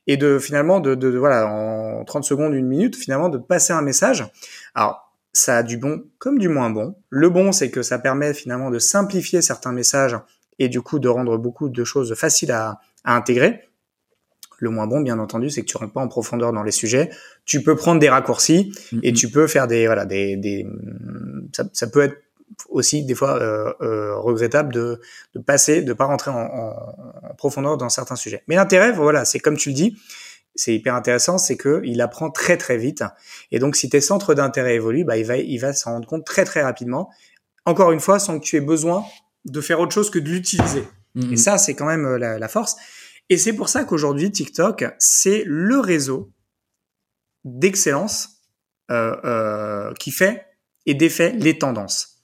[0.10, 3.74] et de finalement de, de, de, voilà en 30 secondes, une minute, finalement de passer
[3.74, 4.26] un message.
[4.74, 6.96] Alors ça a du bon comme du moins bon.
[7.12, 10.18] Le bon, c'est que ça permet finalement de simplifier certains messages
[10.58, 13.70] et du coup de rendre beaucoup de choses faciles à, à intégrer.
[14.58, 17.12] Le moins bon, bien entendu, c'est que tu rentres pas en profondeur dans les sujets.
[17.46, 20.66] Tu peux prendre des raccourcis et tu peux faire des voilà des, des
[21.54, 22.18] ça, ça peut être
[22.70, 25.02] aussi des fois euh, euh, regrettable de,
[25.36, 28.44] de passer, de pas rentrer en, en, en profondeur dans certains sujets.
[28.48, 29.98] Mais l'intérêt, voilà, c'est comme tu le dis,
[30.56, 33.04] c'est hyper intéressant, c'est que il apprend très très vite.
[33.52, 36.26] Et donc, si tes centres d'intérêt évoluent, bah, il va, il va s'en rendre compte
[36.26, 37.10] très très rapidement.
[37.66, 39.06] Encore une fois, sans que tu aies besoin
[39.46, 40.84] de faire autre chose que de l'utiliser.
[41.16, 41.34] Mm-hmm.
[41.34, 42.76] Et ça, c'est quand même euh, la, la force.
[43.30, 46.32] Et c'est pour ça qu'aujourd'hui, TikTok, c'est le réseau
[47.46, 48.42] d'excellence
[48.92, 50.46] euh, euh, qui fait
[50.86, 52.19] et défait les tendances.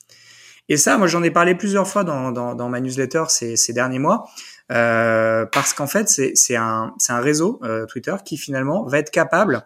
[0.68, 3.74] Et ça, moi, j'en ai parlé plusieurs fois dans, dans, dans ma newsletter ces, ces
[3.74, 4.28] derniers mois,
[4.72, 9.64] euh, parce qu'en fait, c'est un, un réseau euh, Twitter qui finalement va être capable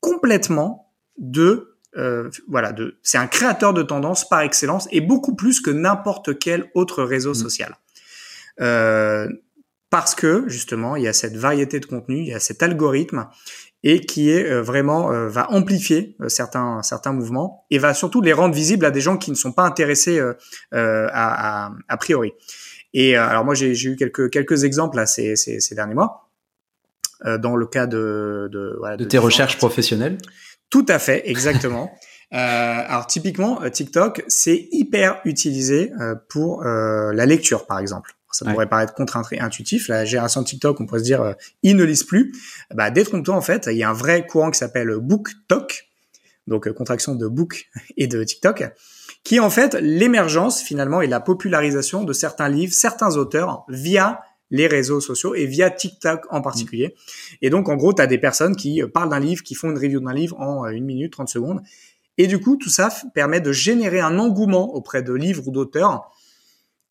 [0.00, 5.60] complètement de euh, voilà, de, c'est un créateur de tendance par excellence et beaucoup plus
[5.60, 7.34] que n'importe quel autre réseau mmh.
[7.34, 7.76] social.
[8.60, 9.28] Euh,
[9.90, 13.28] parce que justement, il y a cette variété de contenu, il y a cet algorithme
[13.90, 18.20] et qui est euh, vraiment euh, va amplifier euh, certains certains mouvements et va surtout
[18.20, 20.34] les rendre visibles à des gens qui ne sont pas intéressés à,
[20.72, 22.32] à, a priori.
[22.92, 26.28] Et alors moi j'ai eu quelques quelques exemples là ces, ces, ces derniers mois
[27.24, 30.18] dans le cas de de, voilà, de, de tes recherches professionnelles?
[30.68, 31.90] Tout à fait, exactement.
[32.34, 35.90] Euh, alors typiquement, TikTok, c'est hyper utilisé
[36.28, 38.17] pour euh, la lecture, par exemple.
[38.30, 39.88] Ça pourrait paraître contre-intuitif.
[39.88, 42.32] La génération TikTok, on pourrait se dire, euh, ils ne lisent plus.
[42.74, 45.88] Bah, détrompe-toi, en fait, il y a un vrai courant qui s'appelle BookTok,
[46.46, 48.64] donc euh, contraction de Book et de TikTok,
[49.24, 54.20] qui est en fait l'émergence finalement et la popularisation de certains livres, certains auteurs via
[54.50, 56.94] les réseaux sociaux et via TikTok en particulier.
[57.42, 59.70] Et donc, en gros, tu as des personnes qui euh, parlent d'un livre, qui font
[59.70, 61.60] une review d'un livre en une minute, 30 secondes.
[62.18, 66.10] Et du coup, tout ça permet de générer un engouement auprès de livres ou d'auteurs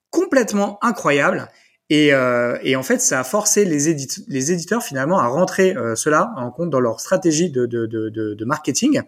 [0.09, 1.47] complètement incroyable.
[1.89, 3.95] Et, euh, et, en fait, ça a forcé les,
[4.27, 8.09] les éditeurs finalement à rentrer euh, cela en compte dans leur stratégie de, de, de,
[8.09, 9.01] de marketing.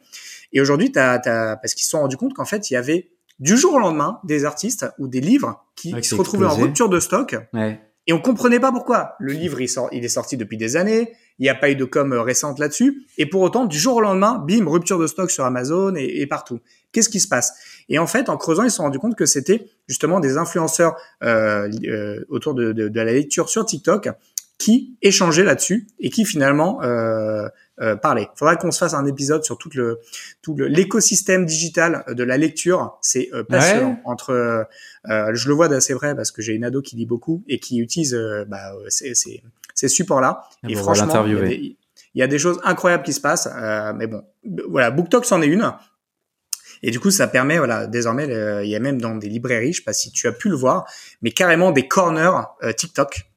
[0.53, 3.09] Et aujourd'hui, parce qu'ils se sont rendus compte qu'en fait, il y avait
[3.39, 6.99] du jour au lendemain des artistes ou des livres qui se retrouvaient en rupture de
[6.99, 7.35] stock.
[7.53, 7.81] Ouais.
[8.07, 9.15] Et on comprenait pas pourquoi.
[9.19, 11.13] Le livre, il, sort, il est sorti depuis des années.
[11.37, 13.05] Il n'y a pas eu de com récente là-dessus.
[13.17, 16.25] Et pour autant, du jour au lendemain, bim, rupture de stock sur Amazon et, et
[16.25, 16.59] partout.
[16.91, 17.53] Qu'est-ce qui se passe?
[17.87, 20.95] Et en fait, en creusant, ils se sont rendus compte que c'était justement des influenceurs
[21.23, 24.09] euh, euh, autour de, de, de, la lecture sur TikTok
[24.57, 27.47] qui échangeaient là-dessus et qui finalement euh,
[27.81, 28.27] euh, parlaient.
[28.35, 29.99] Il faudra qu'on se fasse un épisode sur tout le
[30.41, 32.97] tout l'écosystème digital de la lecture.
[33.01, 33.97] C'est euh, passionnant.
[34.03, 34.65] Entre, euh,
[35.33, 37.79] je le vois d'assez vrai parce que j'ai une ado qui lit beaucoup et qui
[37.79, 39.41] utilise bah, ces, ces,
[39.73, 40.43] ces supports-là.
[40.67, 41.75] Et, franchement, il
[42.15, 43.47] y, a des choses incroyables qui se passent.
[43.95, 44.23] mais bon,
[44.67, 45.71] voilà, BookTok c'en est une.
[46.83, 48.25] Et du coup, ça permet, voilà, désormais,
[48.63, 50.55] il y a même dans des librairies, je sais pas si tu as pu le
[50.55, 50.85] voir,
[51.21, 52.31] mais carrément des corners
[52.63, 53.29] euh, TikTok.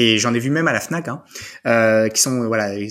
[0.00, 1.24] Et j'en ai vu même à la Fnac, hein,
[1.66, 2.88] euh, qui sont, voilà, euh,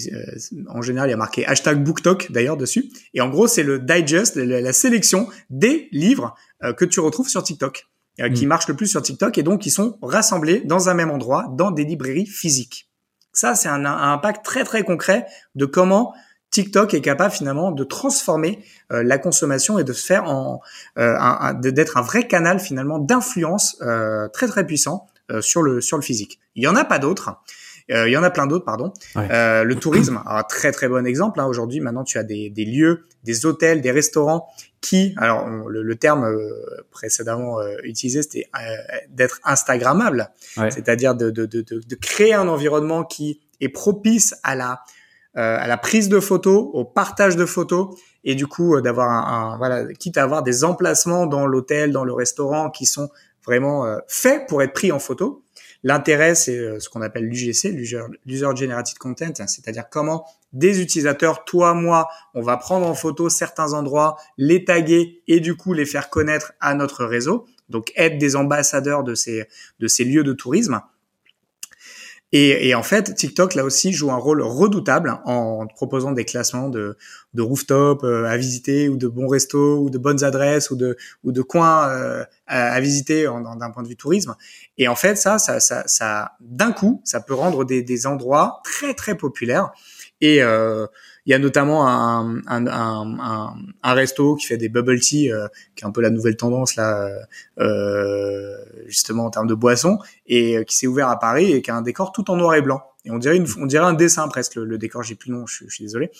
[0.68, 2.90] en général, il y a marqué hashtag BookTok d'ailleurs dessus.
[3.14, 7.42] Et en gros, c'est le digest, la, sélection des livres euh, que tu retrouves sur
[7.44, 7.88] TikTok,
[8.36, 8.50] qui mm.
[8.50, 11.72] marchent le plus sur TikTok, et donc qui sont rassemblés dans un même endroit, dans
[11.72, 12.90] des librairies physiques.
[13.32, 16.14] Ça, c'est un, un impact très très concret de comment
[16.52, 18.60] TikTok est capable finalement de transformer
[18.92, 20.62] euh, la consommation et de se faire en
[20.98, 21.14] euh,
[21.54, 25.08] d'être un vrai canal finalement d'influence euh, très très puissant
[25.42, 26.40] sur le sur le physique.
[26.56, 27.32] Il y en a pas d'autres.
[27.90, 28.94] il y en a plein d'autres, pardon.
[29.16, 31.42] le tourisme, un très très bon exemple.
[31.42, 31.48] Hein.
[31.48, 34.48] Aujourd'hui, maintenant, tu as des, des, lieux, des hôtels, des restaurants
[34.80, 36.34] qui, alors le, terme
[36.92, 38.50] précédemment utilisé, c'était
[39.10, 40.30] d'être instagrammable,
[40.70, 44.80] c'est-à-dire de, de, de, de, créer un environnement qui est propice à la
[45.38, 49.12] euh, à la prise de photos, au partage de photos et du coup euh, d'avoir
[49.12, 53.10] un, voilà quitte à avoir des emplacements dans l'hôtel, dans le restaurant qui sont
[53.46, 55.44] vraiment euh, faits pour être pris en photo.
[55.84, 57.66] L'intérêt, c'est ce qu'on appelle l'UGC,
[58.26, 63.74] l'User Generated Content, c'est-à-dire comment des utilisateurs, toi, moi, on va prendre en photo certains
[63.74, 67.46] endroits, les taguer et du coup les faire connaître à notre réseau.
[67.70, 69.46] Donc être des ambassadeurs de ces
[69.80, 70.82] de ces lieux de tourisme.
[72.34, 76.68] Et, et, en fait, TikTok là aussi joue un rôle redoutable en proposant des classements
[76.68, 76.98] de,
[77.34, 80.98] de rooftop euh, à visiter ou de bons restos ou de bonnes adresses ou de
[81.24, 84.36] ou de coins euh, à, visiter d'un point de vue tourisme.
[84.78, 88.62] Et en fait, ça, ça, ça, ça d'un coup, ça peut rendre des, des endroits
[88.66, 89.72] très très populaires.
[90.20, 90.88] Et euh,
[91.28, 92.42] il y a notamment un,
[93.84, 97.10] resto qui fait des bubble tea, euh, qui est un peu la nouvelle tendance là,
[97.60, 98.56] euh,
[98.88, 101.76] justement en termes de boissons, et euh, qui s'est ouvert à Paris et qui a
[101.76, 102.82] un décor tout en noir et blanc.
[103.08, 105.48] Et on dirait, une, on dirait un dessin presque, le, décor, j'ai plus le nom,
[105.48, 106.12] je, suis désolé.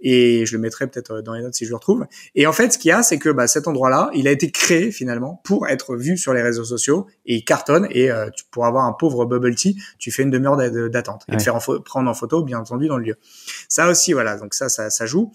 [0.00, 2.06] Et je le mettrai peut-être euh, dans les notes si je le retrouve.
[2.34, 4.50] Et en fait, ce qu'il y a, c'est que bah, cet endroit-là, il a été
[4.50, 7.88] créé finalement pour être vu sur les réseaux sociaux et il cartonne.
[7.90, 10.56] Et euh, pour avoir un pauvre bubble tea, tu fais une demi-heure
[10.90, 13.16] d'attente et te faire prendre en photo, bien entendu, dans le lieu.
[13.68, 14.36] Ça aussi, voilà.
[14.36, 15.32] Donc ça, ça, ça joue.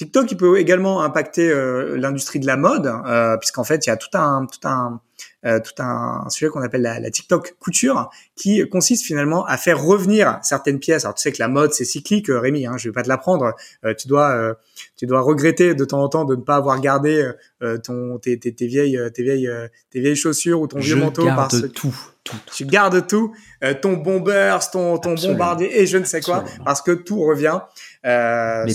[0.00, 3.92] TikTok, il peut également impacter euh, l'industrie de la mode, euh, puisqu'en fait, il y
[3.92, 4.98] a tout un, tout un,
[5.42, 10.38] tout un sujet qu'on appelle la, la, TikTok couture, qui consiste finalement à faire revenir
[10.42, 11.04] certaines pièces.
[11.04, 12.66] Alors, tu sais que la mode, c'est cyclique, Rémi.
[12.66, 13.54] Hein, je vais pas te l'apprendre.
[13.96, 14.56] tu dois,
[14.96, 17.30] tu dois regretter de temps en temps de ne pas avoir gardé
[17.82, 19.50] ton, tes, tes, tes, vieilles, tes vieilles,
[19.90, 21.24] tes vieilles chaussures ou ton vieux manteau.
[21.24, 23.34] Garde tout, tout, Tu gardes tout,
[23.80, 27.60] ton bomber, ton, ton bombardier et je ne sais quoi, parce que tout revient.
[28.04, 28.74] Euh, Les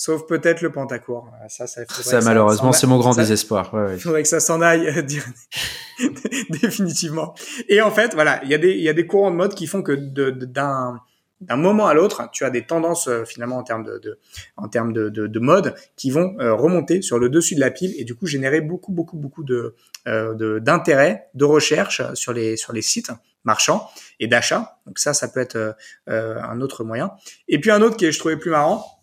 [0.00, 1.28] sauf peut-être le Pentacourt.
[1.48, 3.70] Ça, ça, ça malheureusement, c'est mon grand désespoir.
[3.92, 5.04] Il faudrait que ça s'en aille
[6.50, 7.34] définitivement.
[7.68, 9.54] Et en fait, voilà, il y a des il y a des courants de mode
[9.54, 11.00] qui font que d'un
[11.42, 14.18] d'un moment à l'autre, tu as des tendances euh, finalement en termes de, de
[14.56, 17.70] en termes de, de, de, mode qui vont euh, remonter sur le dessus de la
[17.70, 19.74] pile et du coup générer beaucoup beaucoup beaucoup de
[20.06, 23.10] euh, d'intérêt, de, recherche sur les sur les sites
[23.44, 23.86] marchands
[24.18, 24.78] et d'achat.
[24.86, 27.12] Donc ça, ça peut être un autre moyen.
[27.48, 28.99] Et puis un autre qui est, je trouvais plus marrant,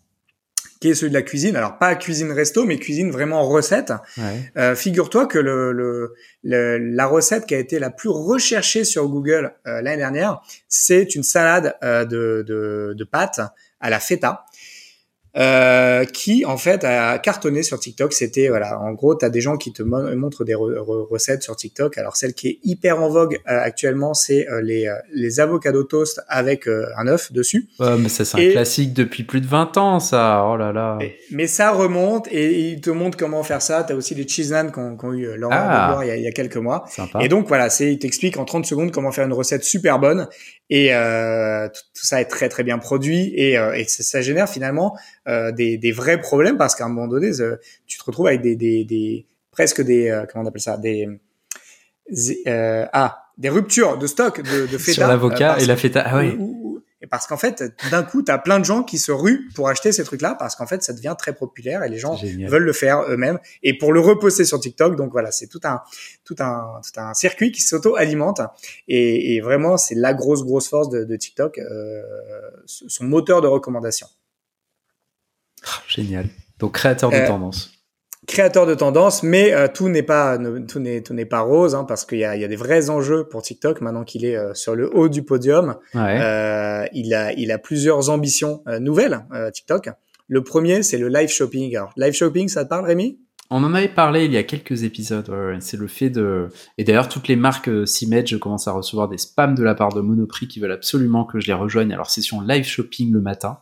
[0.80, 1.56] qui est celui de la cuisine.
[1.56, 3.92] Alors pas cuisine resto, mais cuisine vraiment recette.
[4.16, 4.52] Ouais.
[4.56, 9.52] Euh, Figure-toi que le, le, la recette qui a été la plus recherchée sur Google
[9.66, 13.40] euh, l'année dernière, c'est une salade euh, de, de, de pâtes
[13.80, 14.44] à la feta.
[15.38, 18.12] Euh, qui en fait a cartonné sur TikTok.
[18.12, 21.96] C'était voilà, en gros, tu as des gens qui te montrent des recettes sur TikTok.
[21.96, 26.20] Alors celle qui est hyper en vogue euh, actuellement, c'est euh, les les avocados toast
[26.26, 27.68] avec un œuf dessus.
[27.78, 30.44] Ouais, mais ça c'est un classique depuis plus de 20 ans, ça.
[30.44, 30.98] Oh là là.
[31.30, 33.84] Mais, ça remonte et ils te montrent comment faire ça.
[33.84, 36.28] Tu as aussi les cheese qui ont eu leur ah, il, y a, il y
[36.28, 36.84] a quelques mois.
[36.88, 37.20] Sympa.
[37.22, 40.26] Et donc voilà, c'est il t'explique en 30 secondes comment faire une recette super bonne
[40.70, 44.96] et euh, tout, ça est très très bien produit et, et ça, génère finalement
[45.28, 47.30] euh, des, des, vrais problèmes parce qu'à un moment donné
[47.86, 51.08] tu te retrouves avec des, des, des presque des euh, comment on appelle ça des
[52.46, 56.18] euh, ah des ruptures de stock de, de feta sur l'avocat et la feta ah
[56.18, 56.36] oui
[57.00, 57.62] et parce qu'en fait,
[57.92, 60.56] d'un coup, tu as plein de gens qui se ruent pour acheter ces trucs-là parce
[60.56, 62.16] qu'en fait, ça devient très populaire et les gens
[62.48, 64.96] veulent le faire eux-mêmes et pour le reposter sur TikTok.
[64.96, 65.80] Donc voilà, c'est tout un
[66.24, 68.40] tout un tout un circuit qui s'auto-alimente
[68.88, 72.02] et, et, vraiment, c'est la grosse grosse force de, de TikTok, euh,
[72.66, 74.08] son moteur de recommandation.
[75.66, 76.26] Ah, génial.
[76.58, 77.72] Donc créateur de euh, tendance
[78.28, 81.84] créateur de tendance, mais euh, tout n'est pas tout n'est tout n'est pas rose hein,
[81.84, 84.36] parce qu'il y a, il y a des vrais enjeux pour TikTok maintenant qu'il est
[84.36, 85.76] euh, sur le haut du podium.
[85.94, 86.20] Ouais.
[86.20, 89.90] Euh, il a il a plusieurs ambitions euh, nouvelles TikTok.
[90.28, 91.74] Le premier c'est le live shopping.
[91.74, 93.18] Alors live shopping, ça te parle, Rémi?
[93.50, 95.26] On en avait parlé il y a quelques épisodes.
[95.30, 98.28] Ouais, c'est le fait de et d'ailleurs toutes les marques s'y mettent.
[98.28, 101.40] Je commence à recevoir des spams de la part de Monoprix qui veulent absolument que
[101.40, 103.60] je les rejoigne à leur session live shopping le matin,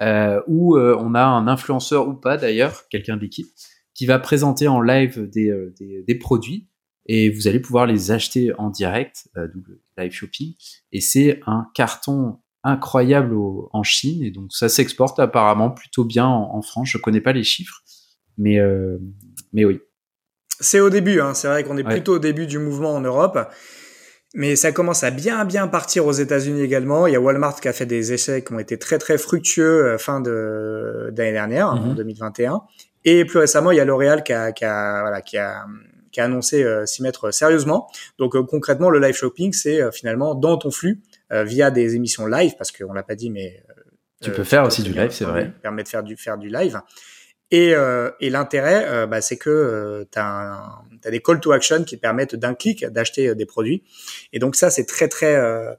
[0.00, 3.48] euh, où on a un influenceur ou pas d'ailleurs, quelqu'un d'équipe
[3.94, 6.68] qui va présenter en live des, euh, des, des, produits
[7.06, 9.48] et vous allez pouvoir les acheter en direct, euh,
[9.96, 10.54] live shopping.
[10.92, 13.34] Et c'est un carton incroyable
[13.72, 16.88] en Chine et donc ça s'exporte apparemment plutôt bien en, France.
[16.90, 17.82] Je connais pas les chiffres,
[18.38, 18.98] mais euh,
[19.52, 19.80] mais oui.
[20.60, 21.34] C'est au début, hein.
[21.34, 23.38] c'est vrai qu'on est plutôt au début du mouvement en Europe.
[24.34, 27.06] Mais ça commence à bien bien partir aux États-Unis également.
[27.06, 29.86] Il y a Walmart qui a fait des essais qui ont été très très fructueux
[29.86, 32.54] euh, fin de d'année dernière, en 2021.
[32.54, 32.60] Mhm.
[33.04, 35.66] Et plus récemment, il y a L'Oréal qui a, qui a, voilà, qui a,
[36.14, 37.90] qui a annoncé euh, s'y mettre sérieusement.
[38.18, 42.28] Donc euh, concrètement, le live shopping, c'est euh, finalement dans ton flux via des émissions
[42.28, 43.60] live, parce qu'on l'a pas dit, mais
[44.20, 45.52] tu peux faire aussi du live, c'est vrai.
[45.62, 46.80] Permet de faire du faire du live.
[47.50, 51.96] Et, euh, et l'intérêt, bah, c'est que tu as, as, des call to action qui
[51.96, 53.82] permettent d'un clic d'acheter euh, des produits.
[54.32, 55.74] Et donc ça, c'est très très euh,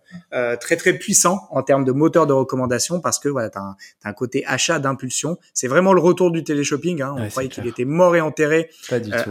[0.59, 4.13] très très puissant en termes de moteur de recommandation parce que voilà, tu as, un
[4.13, 5.37] côté achat d'impulsion.
[5.53, 7.01] C'est vraiment le retour du téléshopping.
[7.01, 7.15] Hein.
[7.17, 8.69] On croyait qu'il était mort et enterré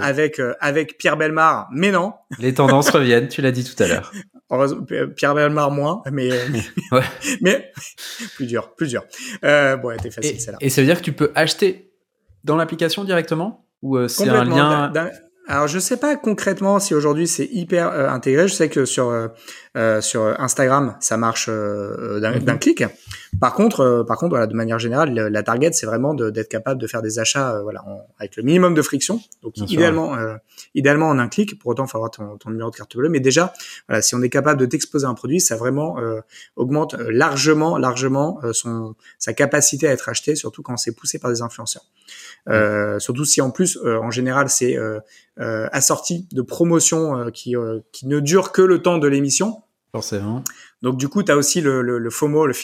[0.01, 2.13] avec avec Pierre Belmar, mais non.
[2.39, 3.29] Les tendances reviennent.
[3.29, 4.13] Tu l'as dit tout à l'heure.
[5.17, 6.31] Pierre Belmar moins, mais
[6.93, 7.03] ouais.
[7.41, 7.73] mais
[8.37, 9.05] plus dur, plus dur.
[9.43, 10.59] bon, elle était facile celle-là.
[10.61, 11.91] Et ça veut dire que tu peux acheter
[12.45, 13.67] dans l'application directement?
[13.83, 14.93] Ou euh, c'est un lien
[15.47, 18.49] alors je sais pas concrètement si aujourd'hui c'est hyper euh, intégré.
[18.49, 19.29] Je sais que sur euh,
[19.77, 22.59] euh sur Instagram ça marche euh, d'un mhm.
[22.59, 22.85] clic.
[23.41, 26.87] Par contre, par contre voilà de manière générale la target c'est vraiment d'être capable de
[26.87, 27.85] faire des achats voilà
[28.19, 29.21] avec le minimum de friction.
[29.43, 30.17] Donc idéalement
[30.75, 31.59] idéalement en un clic.
[31.59, 33.09] Pour autant il faut avoir ton, ton, numéro de carte bleue.
[33.09, 33.53] Mais déjà
[33.89, 35.97] voilà si on est capable de t'exposer un produit ça vraiment
[36.57, 41.43] augmente largement largement son sa capacité à être acheté surtout quand c'est poussé par des
[41.43, 41.85] influenceurs.
[42.49, 45.01] Euh, surtout si en plus, euh, en général, c'est euh,
[45.39, 47.55] assorti de promotions qui,
[47.93, 49.63] qui ne durent que le temps de l'émission.
[50.83, 52.55] Donc du coup, tu as aussi le, le, le, FOMO, le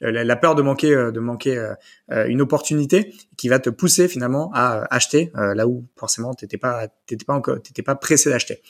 [0.00, 1.72] la peur de manquer, de manquer
[2.10, 7.24] une opportunité qui va te pousser finalement à acheter là où forcément t'étais pas, t'étais
[7.24, 8.62] pas encore, t'étais pas pressé d'acheter.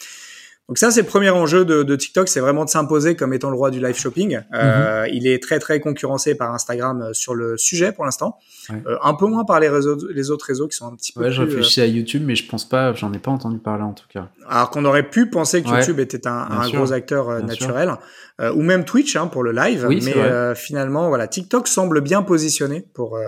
[0.69, 3.51] Donc ça, c'est le premier enjeu de, de TikTok, c'est vraiment de s'imposer comme étant
[3.51, 4.41] le roi du live shopping.
[4.55, 5.11] Euh, mhm.
[5.13, 8.39] Il est très très concurrencé par Instagram euh, sur le sujet pour l'instant,
[8.71, 11.21] euh, un peu moins par les réseaux, les autres réseaux qui sont un petit peu.
[11.21, 13.93] Ouais, je réfléchis à YouTube, mais je pense pas, j'en ai pas entendu parler en
[13.93, 14.29] tout cas.
[14.49, 17.97] Alors qu'on aurait pu penser que YouTube était un, un gros acteur naturel,
[18.41, 23.19] ou même Twitch hein, pour le live, mais finalement, voilà, TikTok semble bien positionné pour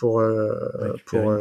[0.00, 1.40] pour euh, pour euh,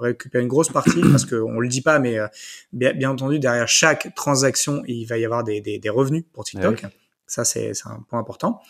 [0.00, 2.26] récupérer une grosse partie parce qu'on le dit pas mais euh,
[2.72, 6.44] bien, bien, entendu derrière chaque transaction il va y avoir des, des, des revenus pour
[6.44, 6.86] TikTok
[7.26, 8.62] ça c'est un point important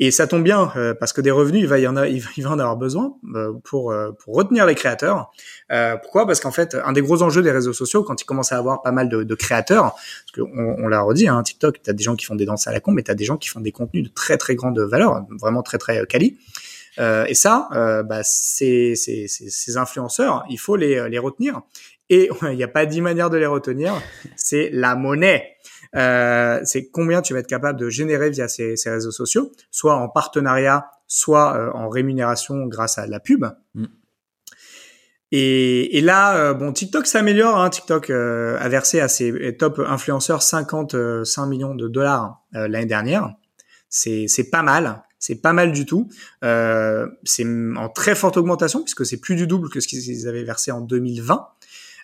[0.00, 2.50] Et ça tombe bien parce que des revenus, il va y en a, il va,
[2.50, 3.12] en avoir besoin
[3.64, 5.30] pour pour retenir les créateurs.
[6.02, 6.26] pourquoi?
[6.26, 8.80] Parce qu'en fait, un des gros enjeux des réseaux sociaux, quand ils commencent à avoir
[8.80, 12.16] pas mal de, de créateurs, parce qu'on on, l'a redit, hein, TikTok, t'as des gens
[12.16, 14.04] qui font des danses à la con, mais t'as des gens qui font des contenus
[14.04, 16.38] de très très grande valeur, vraiment très très quali.
[16.98, 21.62] Euh, et ça, euh, bah, ces, ces, ces, influenceurs, il faut les, les retenir.
[22.08, 23.94] Et il n'y a pas dix manières de les retenir,
[24.36, 25.56] c'est la monnaie.
[25.96, 29.96] Euh, c'est combien tu vas être capable de générer via ces, ces réseaux sociaux, soit
[29.96, 33.46] en partenariat, soit euh, en rémunération grâce à la pub.
[33.74, 33.86] Mm.
[35.32, 37.56] Et, et, là, euh, bon, TikTok s'améliore.
[37.56, 37.70] Hein.
[37.70, 43.32] TikTok a versé à ses top influenceurs 55 millions de dollars l'année dernière.
[43.88, 46.08] C'est pas mal c'est pas mal du tout.
[46.42, 50.42] Euh, c'est en très forte augmentation puisque c'est plus du double que ce qu'ils avaient
[50.42, 51.46] versé en 2020.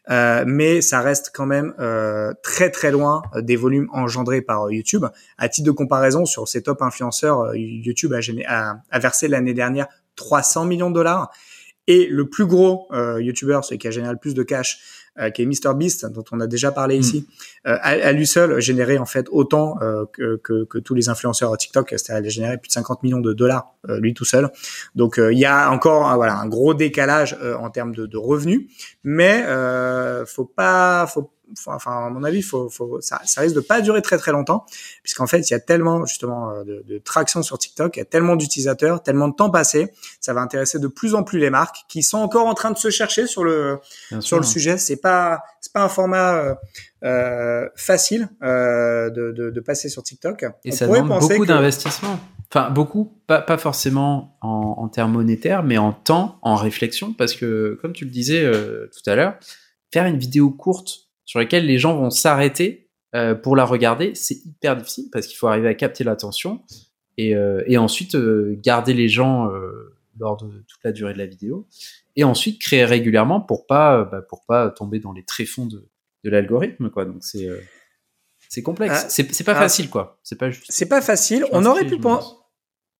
[0.09, 5.07] Euh, mais ça reste quand même euh, très très loin des volumes engendrés par YouTube.
[5.37, 8.14] À titre de comparaison, sur ces top influenceurs, YouTube
[8.46, 11.33] a, versé l'année dernière 300 millions de dollars.
[11.88, 15.42] Et le plus gros YouTuber, celui qui a généré le plus de cash, euh, qui
[15.42, 17.00] est MrBeast, dont on a déjà parlé hmm.
[17.00, 17.26] ici,
[17.66, 21.57] euh, à, lui seul générait en fait autant euh, que, que, que, tous les influenceurs
[21.57, 24.50] TikTok, c'est-à-dire il a généré plus de 50 millions de dollars lui tout seul.
[24.94, 28.68] Donc il y a encore voilà un gros décalage en termes de, de, revenus,
[29.05, 29.44] mais
[30.26, 31.31] faut pas faut
[31.66, 34.66] enfin à mon avis, faut, faut, ça, ça risque de pas durer très très longtemps,
[35.02, 38.02] puisqu'en fait il y a tellement justement euh, de, de traction sur TikTok, il y
[38.02, 41.50] a tellement d'utilisateurs, tellement de temps passé, ça va intéresser de plus en plus les
[41.50, 43.78] marques qui sont encore en train de se chercher sur le
[44.20, 44.78] sur le sujet.
[44.78, 46.54] C'est pas c'est pas un format euh,
[47.04, 50.44] euh facile euh, de, de, de, passer sur TikTok.
[50.64, 52.18] Et ça demande beaucoup d'investissement.
[52.50, 57.35] Enfin, beaucoup, pas, pas forcément en, en, termes monétaires, mais en temps, en réflexion, parce
[57.35, 59.35] que, comme tu le disais euh, tout à l'heure,
[59.92, 64.37] faire une vidéo courte sur lesquels les gens vont s'arrêter euh, pour la regarder, c'est
[64.47, 66.62] hyper difficile parce qu'il faut arriver à capter l'attention
[67.19, 69.51] et, euh, et, ensuite euh, garder les gens
[70.19, 71.67] lors de toute la durée de la vidéo
[72.15, 75.89] et ensuite créer régulièrement pour pas bah, pour pas tomber dans les tréfonds de,
[76.25, 77.05] de l'algorithme quoi.
[77.05, 77.49] Donc c'est
[78.49, 80.19] c'est complexe, ah, c'est pas ah, facile quoi.
[80.23, 80.67] C'est pas juste.
[80.69, 81.45] C'est pas facile.
[81.53, 82.29] On aurait pu penser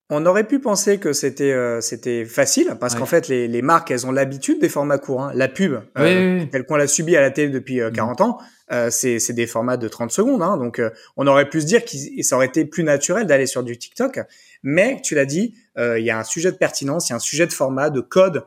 [0.09, 3.91] on aurait pu penser que c'était euh, c'était facile parce qu'en fait les, les marques
[3.91, 5.23] elles ont l'habitude des formats courts.
[5.23, 5.33] Hein.
[5.35, 8.29] La pub, euh, telle qu'on l'a subi à la télé depuis 40 euh, mm.
[8.29, 8.39] ans,
[8.73, 10.43] euh, c'est des formats de 30 secondes.
[10.43, 10.57] Hein.
[10.57, 10.81] Donc
[11.17, 11.91] on aurait pu se dire que
[12.23, 14.21] ça aurait été plus naturel d'aller sur du TikTok.
[14.63, 17.21] Mais tu l'as dit, il y a un sujet de pertinence, il y a un
[17.21, 18.45] sujet de format, de code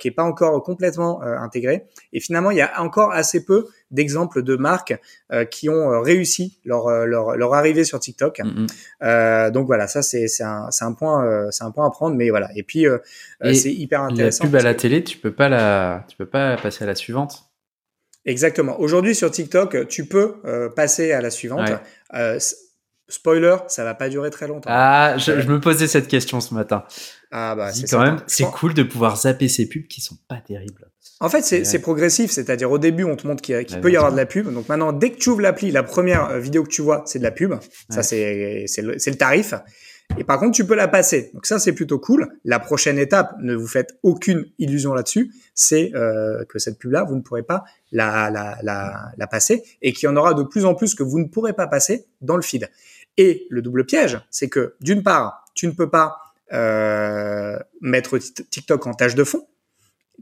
[0.00, 1.84] qui est pas encore complètement intégré.
[2.12, 4.98] Et finalement il y a encore assez peu d'exemples de marques
[5.30, 8.40] euh, qui ont euh, réussi leur, euh, leur, leur arrivée sur TikTok.
[8.40, 8.66] Mm,
[9.00, 9.50] mm.
[9.52, 12.48] donc voilà, ça c'est un, un point c'est un point à prendre, mais voilà.
[12.56, 12.86] Et puis
[13.52, 14.44] c'est hyper intéressant.
[14.44, 16.94] La pub à la télé, tu peux pas la tu peux pas passer à la
[16.94, 17.51] suivante.
[18.24, 18.78] Exactement.
[18.80, 20.34] Aujourd'hui sur TikTok, tu peux
[20.74, 21.70] passer à la suivante.
[23.08, 24.70] spoiler, ça va pas durer très longtemps.
[24.72, 26.84] Ah, je, je me posais cette question ce matin.
[27.30, 30.36] Ah bah c'est quand même, c'est cool de pouvoir zapper ces pubs qui sont pas
[30.46, 30.88] terribles.
[31.20, 34.16] En fait, c'est progressif, c'est-à-dire au début, on te montre qu'il peut y avoir de
[34.16, 34.52] la pub.
[34.52, 37.20] Donc maintenant, dès que tu ouvres l'appli, la première euh, vidéo que tu vois, c'est
[37.20, 37.54] de la pub.
[37.90, 39.54] Ça, c'est le, le tarif.
[40.18, 41.30] Et par contre, tu peux la passer.
[41.34, 42.28] Donc ça, c'est plutôt cool.
[42.44, 47.16] La prochaine étape, ne vous faites aucune illusion là-dessus, c'est euh, que cette pub-là, vous
[47.16, 50.64] ne pourrez pas la, la, la, la passer et qu'il y en aura de plus
[50.64, 52.70] en plus que vous ne pourrez pas passer dans le feed.
[53.16, 56.16] Et le double piège, c'est que d'une part, tu ne peux pas
[56.52, 59.46] euh, mettre TikTok en tâche de fond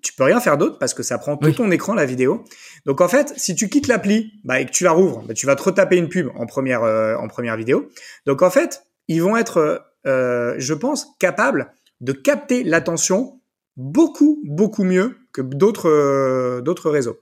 [0.03, 2.45] tu peux rien faire d'autre parce que ça prend tout ton écran la vidéo.
[2.87, 5.47] Donc en fait, si tu quittes l'appli bah, et que tu la rouvres, bah, tu
[5.47, 7.89] vas te retaper une pub en première euh, en première vidéo.
[8.27, 13.41] Donc en fait, ils vont être, euh, je pense, capables de capter l'attention
[13.77, 17.19] beaucoup beaucoup mieux que d'autres euh, d'autres réseaux.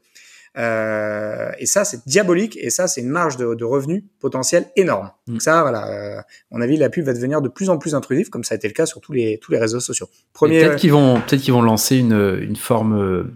[0.56, 2.58] Euh, et ça, c'est diabolique.
[2.60, 5.10] Et ça, c'est une marge de, de revenus potentielle énorme.
[5.26, 5.32] Mm.
[5.32, 7.94] Donc ça, voilà, euh, à mon avis, la pub va devenir de plus en plus
[7.94, 10.08] intrusive, comme ça a été le cas sur tous les tous les réseaux sociaux.
[10.34, 13.32] Premier, peut-être qu'ils vont peut-être qu'ils vont lancer une une forme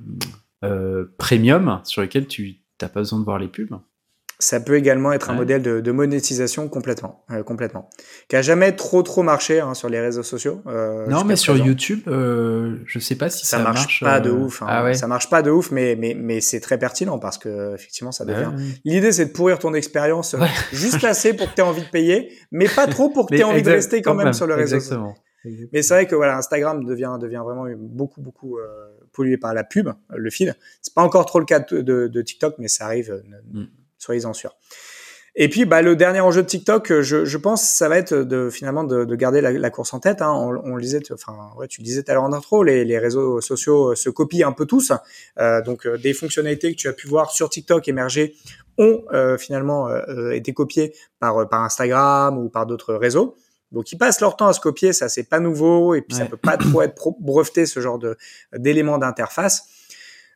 [0.62, 3.78] euh, premium sur laquelle tu n'as pas besoin de voir les pubs
[4.42, 7.88] ça peut également être un modèle de, de, monétisation complètement, euh, complètement,
[8.28, 10.62] qui a jamais trop trop marché hein, sur les réseaux sociaux.
[10.66, 14.30] Euh, non, mais sur YouTube, euh, je sais pas si ça, ça marche, pas de
[14.30, 14.62] euh, ouf.
[14.62, 14.66] Hein.
[14.68, 14.94] Ah ouais.
[14.94, 18.24] Ça marche pas de ouf, mais mais mais c'est très pertinent parce que effectivement ça
[18.24, 18.50] devient.
[18.84, 20.34] L'idée c'est de pourrir ton expérience
[20.72, 23.40] juste assez pour que tu aies envie de payer, mais pas trop pour que tu
[23.40, 24.76] aies envie de rester quand, même, sur le réseau.
[24.76, 25.14] Exactement.
[25.72, 28.64] Mais c'est vrai que voilà, Instagram devient devient vraiment beaucoup beaucoup euh,
[29.12, 30.56] pollué par la pub, le feed.
[30.80, 33.22] C'est pas encore trop le cas de, de, de TikTok, mais ça arrive.
[33.52, 33.66] Mm
[34.02, 34.56] soyez-en sûrs.
[35.34, 38.14] Et puis, bah, le dernier enjeu de TikTok, euh, je, je pense, ça va être
[38.14, 40.20] de finalement de, de garder la, la, course en tête.
[40.20, 40.30] Hein.
[40.30, 42.84] On, on le disait, enfin, ouais, tu le disais tout à l'heure en intro, les,
[42.84, 44.92] les, réseaux sociaux euh, se copient un peu tous.
[45.38, 48.34] Euh, donc, euh, des fonctionnalités que tu as pu voir sur TikTok émerger
[48.78, 49.04] ont
[49.38, 49.90] finalement
[50.32, 53.36] été copiées par, par Instagram ou par d'autres réseaux.
[53.70, 56.24] Donc ils passent leur temps à se copier, ça c'est pas nouveau et puis ça
[56.24, 58.16] peut pas trop être breveté ce genre de
[58.56, 59.66] d'éléments d'interface.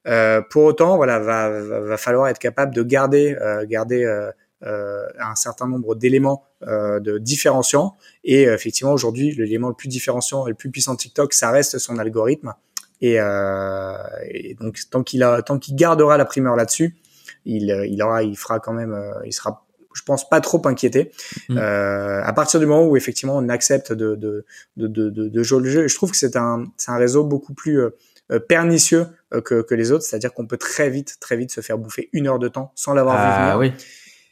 [0.07, 4.31] Euh, pour autant, voilà, va, va, falloir être capable de garder euh, garder euh,
[4.65, 7.97] euh un certain nombre d'éléments de différenciants.
[8.25, 11.79] Et effectivement, aujourd'hui, l'élément le plus différenciant et le plus puissant de TikTok, ça reste
[11.79, 12.55] son algorithme.
[13.03, 16.97] Et, et donc tant qu'il a tant qu'il gardera la primeur là-dessus,
[17.45, 21.11] il, il aura, il fera quand même, il sera je pense pas trop inquiété.
[21.49, 21.59] Mm.
[21.59, 24.45] Euh, à partir du moment où effectivement on accepte de de
[24.77, 27.55] de de, de, jouer le jeu, je trouve que c'est un c'est un réseau beaucoup
[27.55, 27.91] plus euh,
[28.31, 31.79] euh, pernicieux que, que les autres, c'est-à-dire qu'on peut très vite très vite se faire
[31.79, 33.59] bouffer une heure de temps sans l'avoir vu ah venir.
[33.59, 33.73] oui.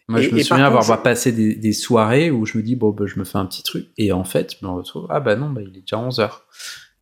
[0.07, 3.07] Moi, je me souviens avoir passé des, des, soirées où je me dis, bon, bah,
[3.07, 3.87] je me fais un petit truc.
[3.97, 6.47] Et en fait, je me retrouve, ah bah non, bah, il est déjà 11 heures.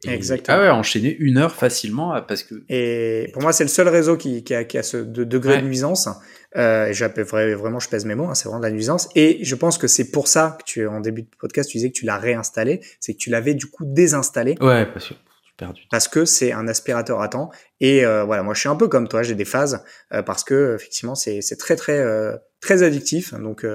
[0.06, 0.58] Exactement.
[0.58, 2.64] Ah ouais, enchaîner une heure facilement parce que.
[2.68, 5.66] Et pour moi, c'est le seul réseau qui, qui, a, qui a ce degré de
[5.66, 6.08] nuisance.
[6.56, 9.08] Euh, et vraiment, je pèse mes mots, hein, c'est vraiment de la nuisance.
[9.14, 11.90] Et je pense que c'est pour ça que tu, en début de podcast, tu disais
[11.90, 14.56] que tu l'as réinstallé, c'est que tu l'avais du coup désinstallé.
[14.60, 15.14] Ouais, parce que
[15.62, 15.82] perdu.
[15.90, 17.50] Parce que c'est un aspirateur à temps.
[17.80, 20.44] Et euh, voilà, moi je suis un peu comme toi, j'ai des phases euh, parce
[20.44, 23.34] que effectivement c'est c'est très très euh, très addictif.
[23.34, 23.66] Donc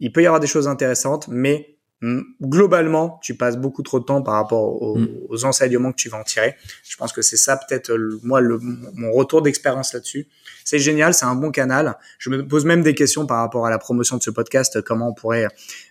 [0.00, 1.76] il peut y avoir des choses intéressantes, mais
[2.42, 5.08] globalement, tu passes beaucoup trop de temps par rapport aux, mm.
[5.28, 6.56] aux, enseignements que tu vas en tirer.
[6.82, 10.26] Je pense que c'est ça peut-être moi le, mon retour d'expérience là-dessus.
[10.64, 11.98] C'est génial, c'est un bon canal.
[12.18, 15.08] Je me pose même des questions par rapport à la promotion de ce podcast, comment
[15.08, 15.46] on pourrait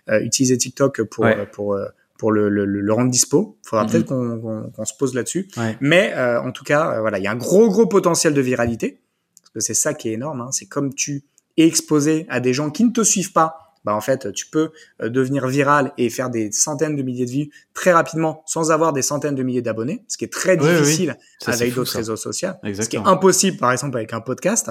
[0.08, 1.86] euh, utiliser TikTok pour pour euh,
[2.20, 3.56] pour le, le, le, rendre dispo.
[3.64, 3.90] Il faudra mm-hmm.
[3.90, 5.48] peut-être qu'on qu'on se pose là-dessus.
[5.80, 9.00] Mais euh, en tout cas, voilà, il y a un gros gros potentiel de viralité
[9.40, 10.42] parce que c'est ça qui est énorme.
[10.42, 10.50] Hein.
[10.52, 11.24] C'est comme tu
[11.56, 14.72] es exposé à des gens qui ne te suivent pas bah en fait tu peux
[15.00, 18.92] euh, devenir viral et faire des centaines de milliers de vues très rapidement sans avoir
[18.92, 21.16] des centaines de milliers d'abonnés, ce qui est très difficile
[21.46, 24.70] avec d'autres réseaux sociaux, ce qui est impossible par exemple avec un podcast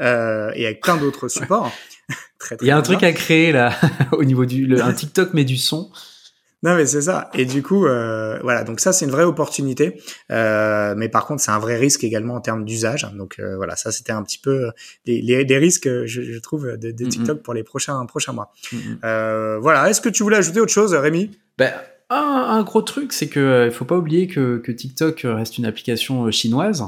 [0.00, 1.72] euh, et avec plein d'autres supports.
[2.40, 3.72] très, très Il y a un truc à créer là
[4.12, 5.92] au niveau du le, un TikTok mais du son.
[6.64, 7.30] Non mais c'est ça.
[7.34, 8.64] Et du coup, euh, voilà.
[8.64, 10.02] Donc ça, c'est une vraie opportunité.
[10.32, 13.06] Euh, mais par contre, c'est un vrai risque également en termes d'usage.
[13.14, 14.70] Donc euh, voilà, ça c'était un petit peu
[15.06, 18.52] les, les, les risques, je, je, trouve, de, de TikTok pour les prochains prochains mois.
[19.04, 19.88] Euh, voilà.
[19.88, 21.30] Est-ce que tu voulais ajouter autre chose, Rémi?
[21.56, 21.72] Ben
[22.10, 25.58] un, un, gros truc, c'est que euh, il faut pas oublier que, que TikTok reste
[25.58, 26.82] une application euh, chinoise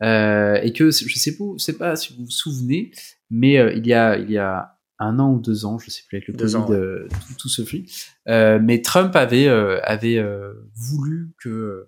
[0.00, 2.90] et que je sais pas, sais pas si vous vous souvenez,
[3.30, 4.71] mais il y a il y a
[5.02, 7.62] un an ou deux ans, je sais plus avec le Covid, euh, tout, tout, se
[7.62, 7.86] fit.
[8.28, 10.22] Euh, mais Trump avait euh, avait
[10.74, 11.86] voulu que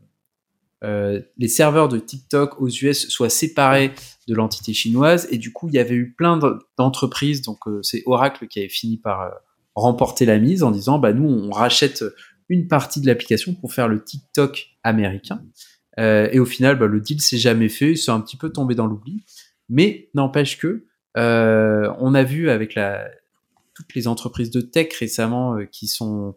[1.38, 3.92] les serveurs de TikTok aux US soient séparés
[4.28, 5.26] de l'entité chinoise.
[5.30, 6.38] Et du coup il y avait eu plein
[6.76, 7.40] d'entreprises.
[7.40, 9.32] Donc c'est Oracle qui avait fini par
[9.74, 12.04] remporter la mise en disant bah nous on rachète
[12.50, 15.42] une partie de l'application pour faire le TikTok américain.
[15.96, 17.96] Et au final bah, le deal s'est jamais fait.
[17.96, 19.24] C'est un petit peu tombé dans l'oubli.
[19.70, 20.84] Mais n'empêche que
[21.16, 23.08] euh, on a vu avec la,
[23.74, 26.36] toutes les entreprises de tech récemment euh, qui sont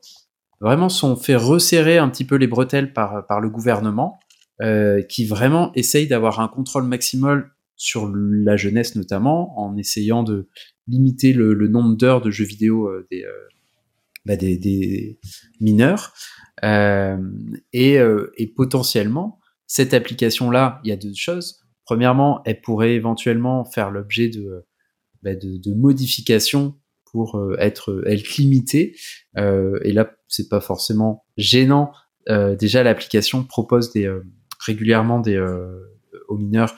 [0.62, 4.20] vraiment sont fait resserrer un petit peu les bretelles par, le gouvernement,
[4.62, 10.48] euh, qui vraiment essaye d'avoir un contrôle maximal sur la jeunesse notamment, en essayant de
[10.88, 13.24] limiter le, nombre d'heures de jeux vidéo des,
[14.26, 15.20] bah des, des,
[15.62, 16.14] mineurs.
[16.64, 18.00] et,
[18.38, 21.67] et potentiellement, cette application-là, il y a deux choses.
[21.88, 24.66] Premièrement, elle pourrait éventuellement faire l'objet de,
[25.24, 26.76] bah, de, modifications
[27.06, 28.94] pour euh, être, être limitée.
[29.38, 31.94] Euh, et là, c'est pas forcément gênant.
[32.28, 33.94] Euh, déjà, l'application propose
[34.60, 35.22] régulièrement
[36.28, 36.76] aux mineurs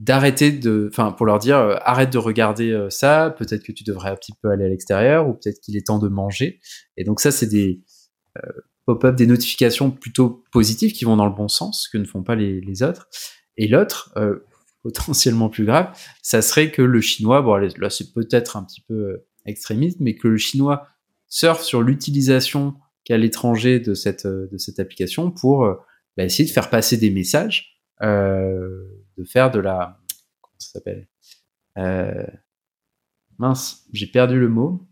[0.00, 4.16] d'arrêter de, enfin, pour leur dire, arrête de regarder ça, peut-être que tu devrais un
[4.16, 6.58] petit peu aller à l'extérieur, ou peut-être qu'il est temps de manger.
[6.96, 7.84] Et donc ça, c'est des
[8.86, 12.34] pop-up, des notifications plutôt positives qui vont dans le bon sens, que ne font pas
[12.34, 13.08] les, les autres.
[13.56, 14.40] Et l'autre, euh,
[14.82, 18.94] potentiellement plus grave, ça serait que le chinois, bon là c'est peut-être un petit peu
[18.94, 20.88] euh, extrémiste, mais que le chinois
[21.28, 22.74] surfe sur l'utilisation
[23.04, 25.66] qu'à l'étranger de cette, euh, de cette application pour
[26.16, 30.00] bah, essayer de faire passer des messages, de faire de la...
[30.40, 31.08] Comment ça s'appelle
[33.38, 34.88] Mince, j'ai perdu le mot.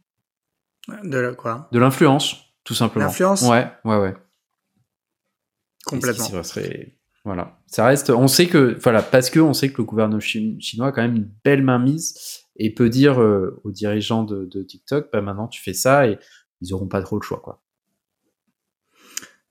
[1.05, 1.69] De la quoi?
[1.73, 3.07] De l'influence, tout simplement.
[3.07, 4.15] L'influence Ouais, ouais, ouais.
[5.87, 6.27] Complètement.
[7.25, 7.59] Voilà.
[7.67, 10.93] Ça reste, on sait que, voilà, parce que on sait que le gouvernement chinois a
[10.93, 15.23] quand même une belle mainmise et peut dire euh, aux dirigeants de, de TikTok, bah
[15.23, 16.19] maintenant tu fais ça et
[16.61, 17.63] ils auront pas trop le choix, quoi.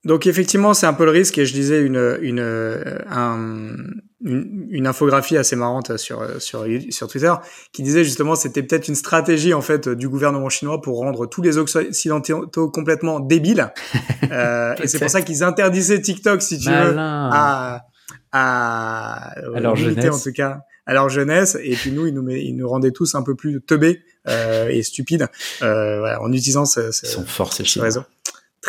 [0.05, 3.78] Donc effectivement, c'est un peu le risque et je disais une une, euh, un,
[4.24, 7.34] une, une infographie assez marrante sur sur sur Twitter
[7.72, 11.41] qui disait justement c'était peut-être une stratégie en fait du gouvernement chinois pour rendre tous
[11.41, 13.72] les occidentaux complètement débiles.
[14.32, 17.86] Euh, et c'est pour ça qu'ils interdisaient TikTok si tu veux à
[18.32, 20.13] à, à leur jeunesse.
[20.13, 21.57] en tout cas à leur jeunesse.
[21.63, 24.68] Et puis nous ils nous met, ils nous rendaient tous un peu plus teubés euh,
[24.68, 25.28] et stupides
[25.61, 28.03] euh, voilà, en utilisant ce, ce, Ils sont forts ce réseau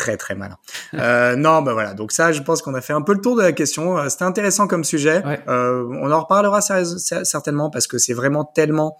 [0.02, 0.56] très très malin
[0.94, 3.36] euh, non bah voilà donc ça je pense qu'on a fait un peu le tour
[3.36, 5.40] de la question Euh, c'était intéressant comme sujet Ouais.
[5.48, 8.96] euh, on en reparlera certainement parce que c'est vraiment tellement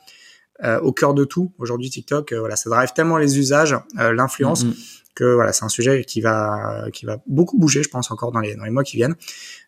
[0.65, 4.69] euh, au cœur de tout aujourd'hui TikTok voilà ça drive tellement les usages l'influence Mm,
[4.71, 4.75] mm.
[5.15, 8.41] que voilà c'est un sujet qui va qui va beaucoup bouger je pense encore dans
[8.41, 9.17] les dans les mois qui viennent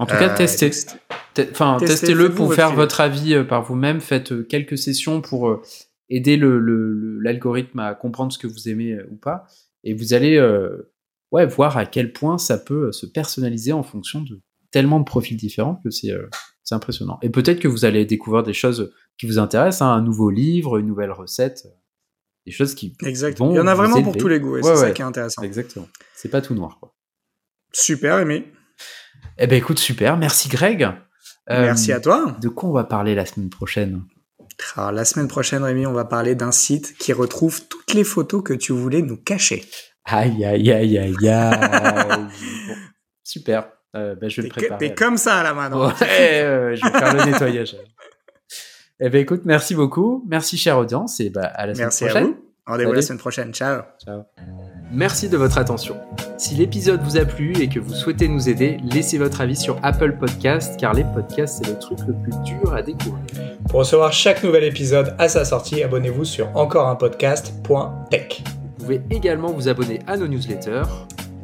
[0.01, 0.70] En tout cas, testez.
[1.53, 4.01] Enfin, Testez, testez-le faites-vous pour faire votre avis par vous-même.
[4.01, 5.62] Faites quelques sessions pour
[6.09, 9.47] aider le- le- le- l'algorithme à comprendre ce que vous aimez ou pas.
[9.85, 10.89] Et vous allez euh,
[11.33, 15.05] ouais, voir à quel point ça peut euh, se personnaliser en fonction de tellement de
[15.05, 16.28] profils différents que c'est euh,
[16.62, 17.18] c'est impressionnant.
[17.22, 20.78] Et peut-être que vous allez découvrir des choses qui vous intéressent, hein, un nouveau livre,
[20.78, 21.70] une nouvelle recette, euh,
[22.47, 23.39] des choses qui Exact.
[23.39, 25.03] vont Il y en a vraiment pour tous les goûts et Ouais, c'est ça qui
[25.03, 25.43] est intéressant.
[25.43, 25.89] Exactement.
[26.14, 26.78] C'est pas tout noir.
[26.81, 26.95] Quoi.
[27.72, 28.53] Super, Aimé.
[29.39, 30.16] Eh ben écoute, super.
[30.16, 30.83] Merci Greg.
[30.83, 32.37] Euh, Merci à toi.
[32.41, 34.05] De quoi on va parler la semaine prochaine?
[34.76, 38.43] Alors, la semaine prochaine, Rémi, on va parler d'un site qui retrouve toutes les photos
[38.45, 39.64] que tu voulais nous cacher.
[40.05, 42.07] Aïe, aïe, aïe, aïe, aïe.
[42.09, 42.28] Bon,
[43.24, 43.68] super.
[43.96, 44.88] Euh, ben, je vais le préparer.
[44.88, 45.88] t'es comme ça là maintenant.
[45.88, 47.76] Ouais, euh, je vais faire le nettoyage.
[49.01, 50.24] Eh ben écoute, merci beaucoup.
[50.28, 52.26] Merci chère audience et bah, à la semaine Merci à prochaine.
[52.26, 52.36] vous.
[52.66, 53.53] Rendez-vous la semaine prochaine.
[53.53, 53.82] Ciao.
[54.05, 54.22] Ciao.
[54.92, 55.96] Merci de votre attention.
[56.38, 59.78] Si l'épisode vous a plu et que vous souhaitez nous aider, laissez votre avis sur
[59.82, 63.24] Apple Podcast car les podcasts c'est le truc le plus dur à découvrir.
[63.68, 68.59] Pour recevoir chaque nouvel épisode à sa sortie, abonnez-vous sur encoreunpodcast.tech.
[68.91, 70.82] Vous pouvez également vous abonner à nos newsletters